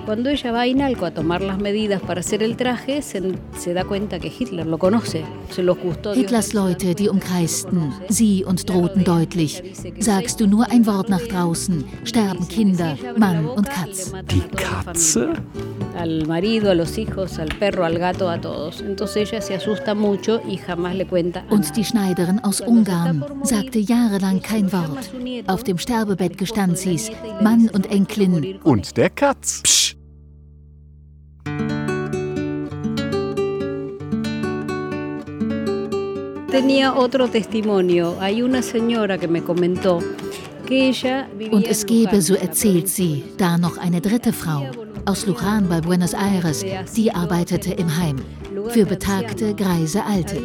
Cuando 0.08 0.30
ella 0.30 0.52
va 0.52 0.60
a 0.62 0.66
Inalco 0.66 1.04
a 1.04 1.10
tomar 1.10 1.42
las 1.42 1.58
medidas 1.58 2.00
para 2.00 2.20
hacer 2.20 2.42
el 2.42 2.56
traje, 2.56 3.02
se, 3.02 3.20
se 3.58 3.74
da 3.74 3.84
cuenta 3.84 4.18
que 4.18 4.28
Hitler 4.28 4.64
lo 4.64 4.78
conoce. 4.78 5.22
Se 5.50 5.62
los 5.62 5.76
Hitlers 6.14 6.54
Leute, 6.54 6.94
die 6.94 7.10
umkreisten 7.10 7.92
sie 8.08 8.42
und 8.42 8.66
drohten 8.70 9.04
deutlich. 9.04 9.62
Sagst 9.98 10.40
du 10.40 10.46
nur 10.46 10.70
ein 10.70 10.86
Wort 10.86 11.10
nach 11.10 11.20
draußen, 11.20 11.84
sterben 12.04 12.48
Kinder, 12.48 12.96
Mann 13.18 13.44
und 13.44 13.68
Katz. 13.68 14.10
Die 14.30 14.40
Katze? 14.56 15.34
al 15.94 16.26
marido, 16.26 16.70
a 16.70 16.74
los 16.74 16.96
hijos, 16.96 17.38
al 17.38 17.48
perro, 17.48 17.84
al 17.84 17.98
gato, 17.98 18.30
a 18.30 18.40
todos. 18.40 18.80
Entonces 18.80 19.30
ella 19.30 19.42
se 19.42 19.56
asusta 19.56 19.94
mucho 19.94 20.40
y 20.48 20.56
jamás 20.56 20.94
le 20.94 21.06
cuenta. 21.06 21.44
Und 21.50 21.76
die 21.76 21.84
Schneiderin 21.84 22.38
aus 22.40 22.62
Ungarn 22.62 23.24
sagte 23.42 23.78
jahrelang 23.78 24.40
kein 24.40 24.72
Wort. 24.72 25.10
Auf 25.48 25.64
dem 25.64 25.76
Sterbebett 25.76 26.38
gestand 26.38 26.78
sie's, 26.78 27.10
Mann 27.42 27.68
und 27.68 27.90
Enkelin. 27.90 28.58
Und 28.62 28.96
der 28.96 29.10
Katz. 29.10 29.60
Psch. 29.62 29.97
Tenía 36.50 36.94
otro 36.94 37.28
testimonio. 37.28 38.16
Hay 38.20 38.42
una 38.42 38.62
señora 38.62 39.18
que 39.18 39.28
me 39.28 39.42
comentó 39.42 39.98
que 40.66 40.88
ella 40.88 41.28
vivía 41.36 41.54
Und 41.54 41.66
es 41.66 41.84
gebe, 41.84 42.22
so 42.22 42.34
erzählt 42.36 42.88
sie, 42.88 43.24
da 43.36 43.58
noch 43.58 43.76
eine 43.78 44.00
dritte 44.00 44.32
Frau 44.32 44.64
aus 45.04 45.26
Lujan 45.26 45.68
bei 45.68 45.80
Buenos 45.80 46.14
Aires, 46.14 46.64
die 46.96 47.10
arbeitete 47.10 47.72
im 47.74 47.88
Heim 47.88 48.16
für 48.70 48.86
betagte, 48.86 49.54
greise 49.54 50.04
Alte. 50.04 50.40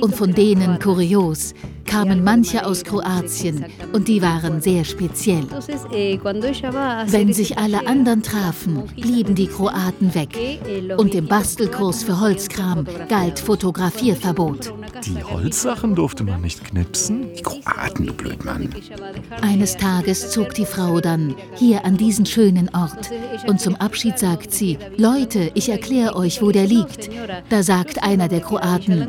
Und 0.00 0.14
von 0.14 0.32
denen, 0.32 0.78
kurios, 0.78 1.54
kamen 1.88 2.22
manche 2.22 2.64
aus 2.64 2.84
Kroatien 2.84 3.64
und 3.92 4.06
die 4.08 4.22
waren 4.22 4.60
sehr 4.60 4.84
speziell. 4.84 5.46
Eh, 5.92 6.18
Wenn 7.06 7.32
sich 7.32 7.58
alle 7.58 7.86
anderen 7.86 8.22
trafen, 8.22 8.84
blieben 8.94 9.34
die 9.34 9.46
Kroaten 9.46 10.14
weg. 10.14 10.38
Und 10.98 11.14
im 11.14 11.26
Bastelkurs 11.26 12.04
für 12.04 12.20
Holzkram 12.20 12.86
galt 13.08 13.38
Fotografierverbot. 13.38 14.72
Die 15.04 15.22
Holzsachen 15.24 15.94
durfte 15.94 16.24
man 16.24 16.42
nicht 16.42 16.64
knipsen? 16.64 17.28
Die 17.34 17.42
Kroaten, 17.42 18.06
du 18.06 18.12
Blödmann. 18.12 18.68
Eines 19.40 19.76
Tages 19.76 20.30
zog 20.30 20.54
die 20.54 20.66
Frau 20.66 21.00
dann 21.00 21.34
hier 21.54 21.84
an 21.84 21.96
diesen 21.96 22.26
schönen 22.26 22.68
Ort 22.74 23.10
und 23.46 23.60
zum 23.60 23.76
Abschied 23.76 24.18
sagt 24.18 24.52
sie, 24.52 24.78
Leute, 24.96 25.50
ich 25.54 25.68
erkläre 25.68 26.16
euch, 26.16 26.42
wo 26.42 26.50
der 26.50 26.66
liegt. 26.66 27.08
Da 27.48 27.62
sagt 27.62 28.02
einer 28.02 28.28
der 28.28 28.40
Kroaten, 28.40 29.08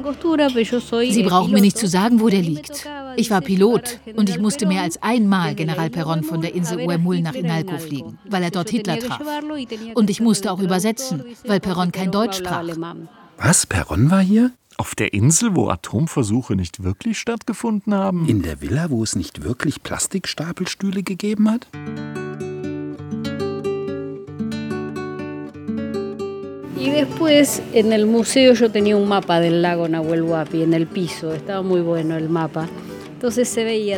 Sie 1.09 1.23
brauchen 1.23 1.51
mir 1.51 1.61
nicht 1.61 1.77
zu 1.77 1.87
sagen, 1.87 2.21
wo 2.21 2.29
der 2.29 2.41
liegt. 2.41 2.68
Ich 3.15 3.31
war 3.31 3.41
Pilot 3.41 3.99
und 4.15 4.29
ich 4.29 4.39
musste 4.39 4.65
mehr 4.65 4.81
als 4.81 5.01
einmal 5.01 5.55
General 5.55 5.89
Perron 5.89 6.23
von 6.23 6.41
der 6.41 6.53
Insel 6.55 6.87
Uemul 6.87 7.21
nach 7.21 7.33
Inalco 7.33 7.77
fliegen, 7.77 8.17
weil 8.29 8.43
er 8.43 8.51
dort 8.51 8.69
Hitler 8.69 8.99
traf. 8.99 9.21
Und 9.95 10.09
ich 10.09 10.21
musste 10.21 10.51
auch 10.51 10.59
übersetzen, 10.59 11.23
weil 11.45 11.59
Perron 11.59 11.91
kein 11.91 12.11
Deutsch 12.11 12.37
sprach. 12.37 12.63
Was? 13.37 13.65
Perron 13.65 14.11
war 14.11 14.21
hier? 14.21 14.51
Auf 14.77 14.95
der 14.95 15.13
Insel, 15.13 15.55
wo 15.55 15.67
Atomversuche 15.67 16.55
nicht 16.55 16.83
wirklich 16.83 17.19
stattgefunden 17.19 17.93
haben? 17.93 18.27
In 18.29 18.41
der 18.43 18.61
Villa, 18.61 18.89
wo 18.89 19.03
es 19.03 19.15
nicht 19.15 19.43
wirklich 19.43 19.83
Plastikstapelstühle 19.83 21.03
gegeben 21.03 21.51
hat? 21.51 21.67
Y 26.79 26.89
después 26.91 27.61
en 27.73 27.91
el 27.91 28.05
museo 28.05 28.53
yo 28.53 28.71
tenía 28.71 28.95
un 28.95 29.07
mapa 29.07 29.39
del 29.39 29.61
lago 29.61 29.87
Nahuel 29.87 30.23
Huapi 30.23 30.61
en 30.61 30.73
el 30.73 30.87
piso, 30.87 31.33
estaba 31.33 31.61
muy 31.61 31.81
bueno 31.81 32.15
el 32.15 32.29
mapa. 32.29 32.67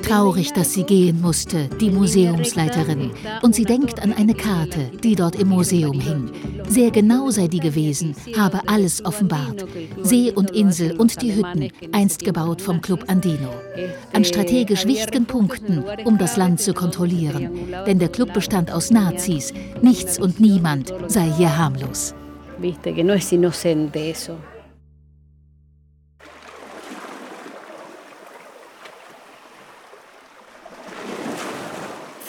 Traurig, 0.02 0.52
dass 0.54 0.74
sie 0.74 0.84
gehen 0.84 1.22
musste, 1.22 1.70
die 1.80 1.92
Museumsleiterin. 1.92 3.12
Und 3.44 3.54
sie 3.54 3.66
denkt 3.66 4.02
an 4.02 4.14
eine 4.14 4.34
Karte, 4.34 4.90
die 5.04 5.16
dort 5.16 5.36
im 5.36 5.50
Museum 5.50 6.00
hing. 6.00 6.32
Sehr 6.68 6.90
genau 6.90 7.30
sei 7.30 7.48
die 7.48 7.60
gewesen, 7.60 8.16
habe 8.36 8.62
alles 8.66 9.06
offenbart. 9.06 9.66
See 10.02 10.32
und 10.32 10.52
Insel 10.52 10.98
und 10.98 11.22
die 11.22 11.36
Hütten, 11.36 11.70
einst 11.92 12.24
gebaut 12.24 12.64
vom 12.64 12.82
Club 12.82 13.04
Andino. 13.08 13.54
An 14.12 14.26
strategisch 14.26 14.88
wichtigen 14.88 15.26
Punkten, 15.26 15.84
um 16.04 16.18
das 16.18 16.36
Land 16.36 16.60
zu 16.60 16.74
kontrollieren. 16.74 17.50
Denn 17.86 18.00
der 18.00 18.10
Club 18.10 18.34
bestand 18.34 18.72
aus 18.72 18.90
Nazis. 18.90 19.54
Nichts 19.84 20.18
und 20.18 20.40
niemand 20.40 20.92
sei 21.08 21.32
hier 21.38 21.56
harmlos. 21.60 22.16
Viste 22.62 22.94
que 22.94 23.04
no 23.04 23.14
es 23.14 23.34
inocente 23.34 24.12
eso. 24.12 24.38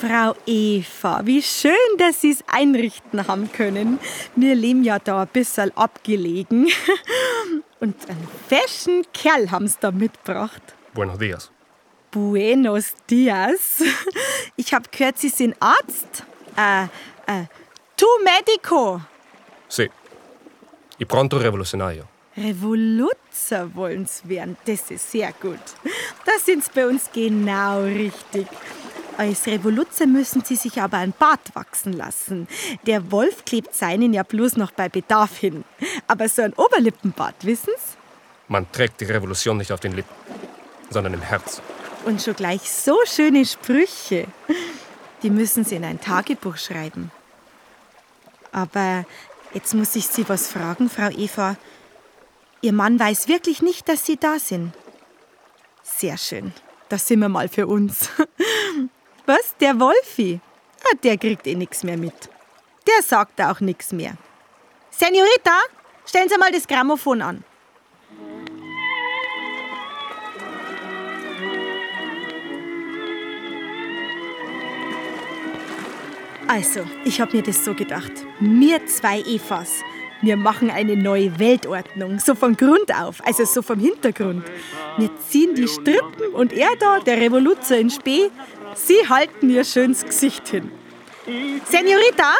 Frau 0.01 0.35
Eva, 0.47 1.21
wie 1.25 1.43
schön, 1.43 1.73
dass 1.99 2.23
Sie 2.23 2.31
es 2.31 2.43
einrichten 2.49 3.29
haben 3.29 3.53
können. 3.53 4.01
Wir 4.35 4.55
leben 4.55 4.83
ja 4.83 4.99
da 4.99 5.23
ein 5.23 5.29
bisschen 5.29 5.71
abgelegen. 5.77 6.67
Und 7.81 7.95
einen 8.09 8.29
feschen 8.49 9.05
Kerl 9.13 9.51
haben 9.51 9.69
Sie 9.69 9.77
da 9.81 9.91
mitgebracht. 9.93 10.63
Buenos 10.95 11.19
días. 11.19 11.53
Buenos 12.11 12.95
dias. 13.09 13.83
Ich 14.57 14.73
habe 14.73 14.89
gehört, 14.91 15.19
Sie 15.19 15.29
sind 15.29 15.55
Arzt. 15.61 16.25
Äh, 16.57 16.85
äh, 17.27 17.47
tu 17.97 18.07
medico. 18.25 19.01
Sí. 19.69 19.89
Y 20.99 21.05
pronto 21.05 21.37
revolucionario. 21.39 22.05
Revoluzer 22.37 23.75
wollen 23.75 24.07
Sie 24.07 24.29
werden. 24.29 24.57
Das 24.65 24.91
ist 24.91 25.11
sehr 25.11 25.33
gut. 25.41 25.61
Da 26.25 26.33
sind 26.43 26.65
Sie 26.65 26.71
bei 26.75 26.87
uns 26.87 27.11
genau 27.13 27.83
richtig. 27.83 28.47
Als 29.19 29.47
Revoluzer 29.47 30.07
müssen 30.07 30.43
Sie 30.43 30.57
sich 30.57 30.81
aber 30.81 30.97
ein 30.97 31.13
Bart 31.19 31.55
wachsen 31.55 31.93
lassen. 31.93 32.49
Der 32.87 33.13
Wolf 33.13 33.45
klebt 33.45 33.75
seinen 33.75 34.15
ja 34.15 34.23
bloß 34.23 34.57
noch 34.57 34.71
bei 34.71 34.89
Bedarf 34.89 35.37
hin. 35.37 35.65
Aber 36.07 36.29
so 36.29 36.43
ein 36.43 36.55
Oberlippenbart, 36.55 37.45
wissen 37.45 37.73
Sie? 37.77 37.97
Man 38.49 38.71
trägt 38.73 39.01
die 39.01 39.05
Revolution 39.05 39.59
nicht 39.59 39.73
auf 39.73 39.81
den 39.81 39.93
Lippen, 39.93 40.15
sondern 40.91 41.15
im 41.15 41.21
Herz. 41.21 41.61
Und 42.05 42.23
schon 42.23 42.35
gleich 42.35 42.63
so 42.63 42.97
schöne 43.05 43.45
Sprüche. 43.45 44.27
Die 45.23 45.31
müssen 45.31 45.65
Sie 45.65 45.77
in 45.77 45.85
ein 45.85 46.01
Tagebuch 46.01 46.57
schreiben. 46.57 47.11
Aber 48.51 49.05
jetzt 49.55 49.75
muss 49.75 49.97
ich 49.97 50.07
Sie 50.07 50.29
was 50.29 50.49
fragen, 50.49 50.89
Frau 50.89 51.09
Eva. 51.09 51.57
Ihr 52.61 52.73
Mann 52.73 52.99
weiß 52.99 53.29
wirklich 53.29 53.63
nicht, 53.63 53.89
dass 53.89 54.07
Sie 54.07 54.17
da 54.17 54.39
sind. 54.39 54.73
Sehr 55.83 56.17
schön. 56.17 56.53
Das 56.89 57.07
sind 57.09 57.21
wir 57.21 57.29
mal 57.29 57.49
für 57.49 57.67
uns. 57.67 58.09
Was? 59.27 59.57
Der 59.61 59.79
Wolfi? 59.81 60.41
Ah, 60.85 60.97
der 61.03 61.17
kriegt 61.17 61.47
eh 61.47 61.55
nichts 61.55 61.85
mehr 61.85 61.97
mit. 61.97 62.29
Der 62.87 63.03
sagt 63.03 63.41
auch 63.41 63.61
nichts 63.61 63.93
mehr. 63.93 64.15
Senorita, 64.91 65.59
stellen 66.05 66.29
Sie 66.29 66.39
mal 66.39 66.53
das 66.53 66.67
Grammophon 66.67 67.23
an. 67.23 67.45
Also, 76.53 76.81
ich 77.07 77.19
habe 77.19 77.35
mir 77.35 77.43
das 77.43 77.65
so 77.65 77.73
gedacht. 77.73 78.13
Wir 78.39 78.85
zwei 78.85 79.21
Evas, 79.21 79.71
wir 80.21 80.37
machen 80.37 80.71
eine 80.71 80.95
neue 80.97 81.39
Weltordnung, 81.39 82.19
so 82.19 82.35
von 82.35 82.59
Grund 82.59 82.95
auf, 82.95 83.27
also 83.27 83.47
so 83.47 83.63
vom 83.63 83.81
Hintergrund. 83.81 84.45
Wir 84.99 85.09
ziehen 85.17 85.55
die 85.55 85.67
Strippen 85.67 86.35
und 86.35 86.53
er 86.53 86.77
da, 86.79 87.01
der 87.01 87.17
Revoluzer 87.17 87.79
in 87.79 87.89
Spee, 87.89 88.31
Sie 88.75 89.09
halten 89.09 89.49
ihr 89.49 89.65
schönes 89.65 90.05
Gesicht 90.05 90.47
hin. 90.47 90.71
Senorita, 91.71 92.35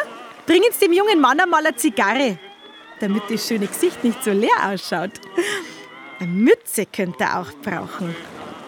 bringen 0.45 0.71
Sie 0.73 0.85
dem 0.85 0.93
jungen 0.93 1.19
Mann 1.19 1.39
einmal 1.39 1.65
eine 1.65 1.75
Zigarre, 1.75 2.37
damit 2.99 3.23
das 3.31 3.47
schöne 3.47 3.65
Gesicht 3.65 4.03
nicht 4.03 4.23
so 4.23 4.29
leer 4.29 4.69
ausschaut. 4.71 5.13
Eine 6.19 6.29
Mütze 6.29 6.85
könnte 6.85 7.23
er 7.23 7.39
auch 7.39 7.51
brauchen. 7.63 8.15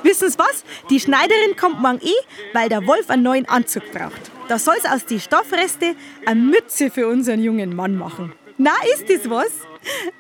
Wissen 0.02 0.28
Sie 0.28 0.40
was? 0.40 0.64
Die 0.90 1.00
Schneiderin 1.00 1.56
kommt 1.56 1.84
morgen 1.84 2.02
eh, 2.02 2.54
weil 2.54 2.68
der 2.68 2.88
Wolf 2.88 3.12
einen 3.12 3.22
neuen 3.22 3.48
Anzug 3.48 3.84
braucht. 3.92 4.32
Da 4.48 4.60
soll 4.60 4.76
es 4.78 4.86
aus 4.86 5.06
die 5.06 5.20
Stoffreste 5.20 5.96
eine 6.26 6.40
Mütze 6.42 6.92
für 6.92 7.08
unseren 7.08 7.44
jungen 7.44 7.76
Mann 7.76 7.98
machen. 7.98 8.34
Na, 8.58 8.72
ist 8.94 9.10
das 9.10 9.30
was? 9.30 9.52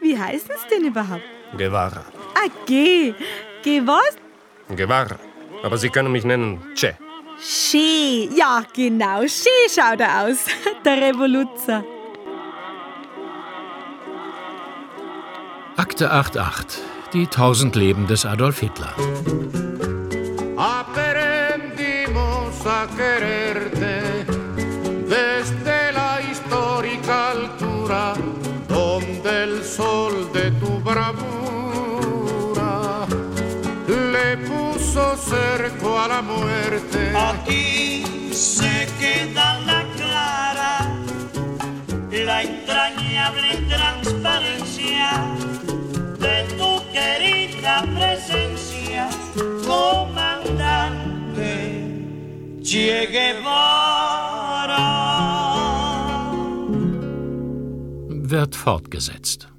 Wie 0.01 0.17
heißt 0.17 0.49
es 0.49 0.67
denn 0.67 0.85
überhaupt? 0.85 1.21
Guevara. 1.57 2.03
Ah, 2.35 2.49
geh. 2.65 3.13
Geh 3.63 3.81
was? 3.85 4.17
Guevara. 4.75 5.17
Aber 5.63 5.77
Sie 5.77 5.89
können 5.89 6.11
mich 6.11 6.25
nennen 6.25 6.61
Che. 6.75 6.95
Che. 7.39 8.29
Ja, 8.35 8.63
genau. 8.73 9.21
Che 9.21 9.49
schaut 9.69 9.99
er 9.99 10.23
aus. 10.23 10.45
Der 10.85 11.01
Revoluzer. 11.01 11.83
Akte 15.77 16.09
88. 16.11 16.81
Die 17.13 17.27
tausend 17.27 17.75
Leben 17.75 18.07
des 18.07 18.25
Adolf 18.25 18.59
Hitler. 18.59 18.93
Aprendimos 20.57 22.65
a 22.65 22.88
quererte 22.97 23.85
cerco 35.36 36.00
a 36.00 36.08
la 36.08 36.21
muerte. 36.21 37.12
Aquí 37.15 38.04
se 38.32 38.88
queda 39.00 39.60
la 39.69 39.82
clara, 39.98 40.74
la 42.12 42.38
entrañable 42.43 43.52
transparencia 43.74 45.08
de 46.26 46.38
tu 46.58 46.71
querida 46.95 47.74
presencia, 47.98 49.10
comandante 49.65 51.06
Che 52.63 53.08
Guevara. 53.12 54.86
Wird 58.28 58.56
fortgesetzt. 58.56 59.55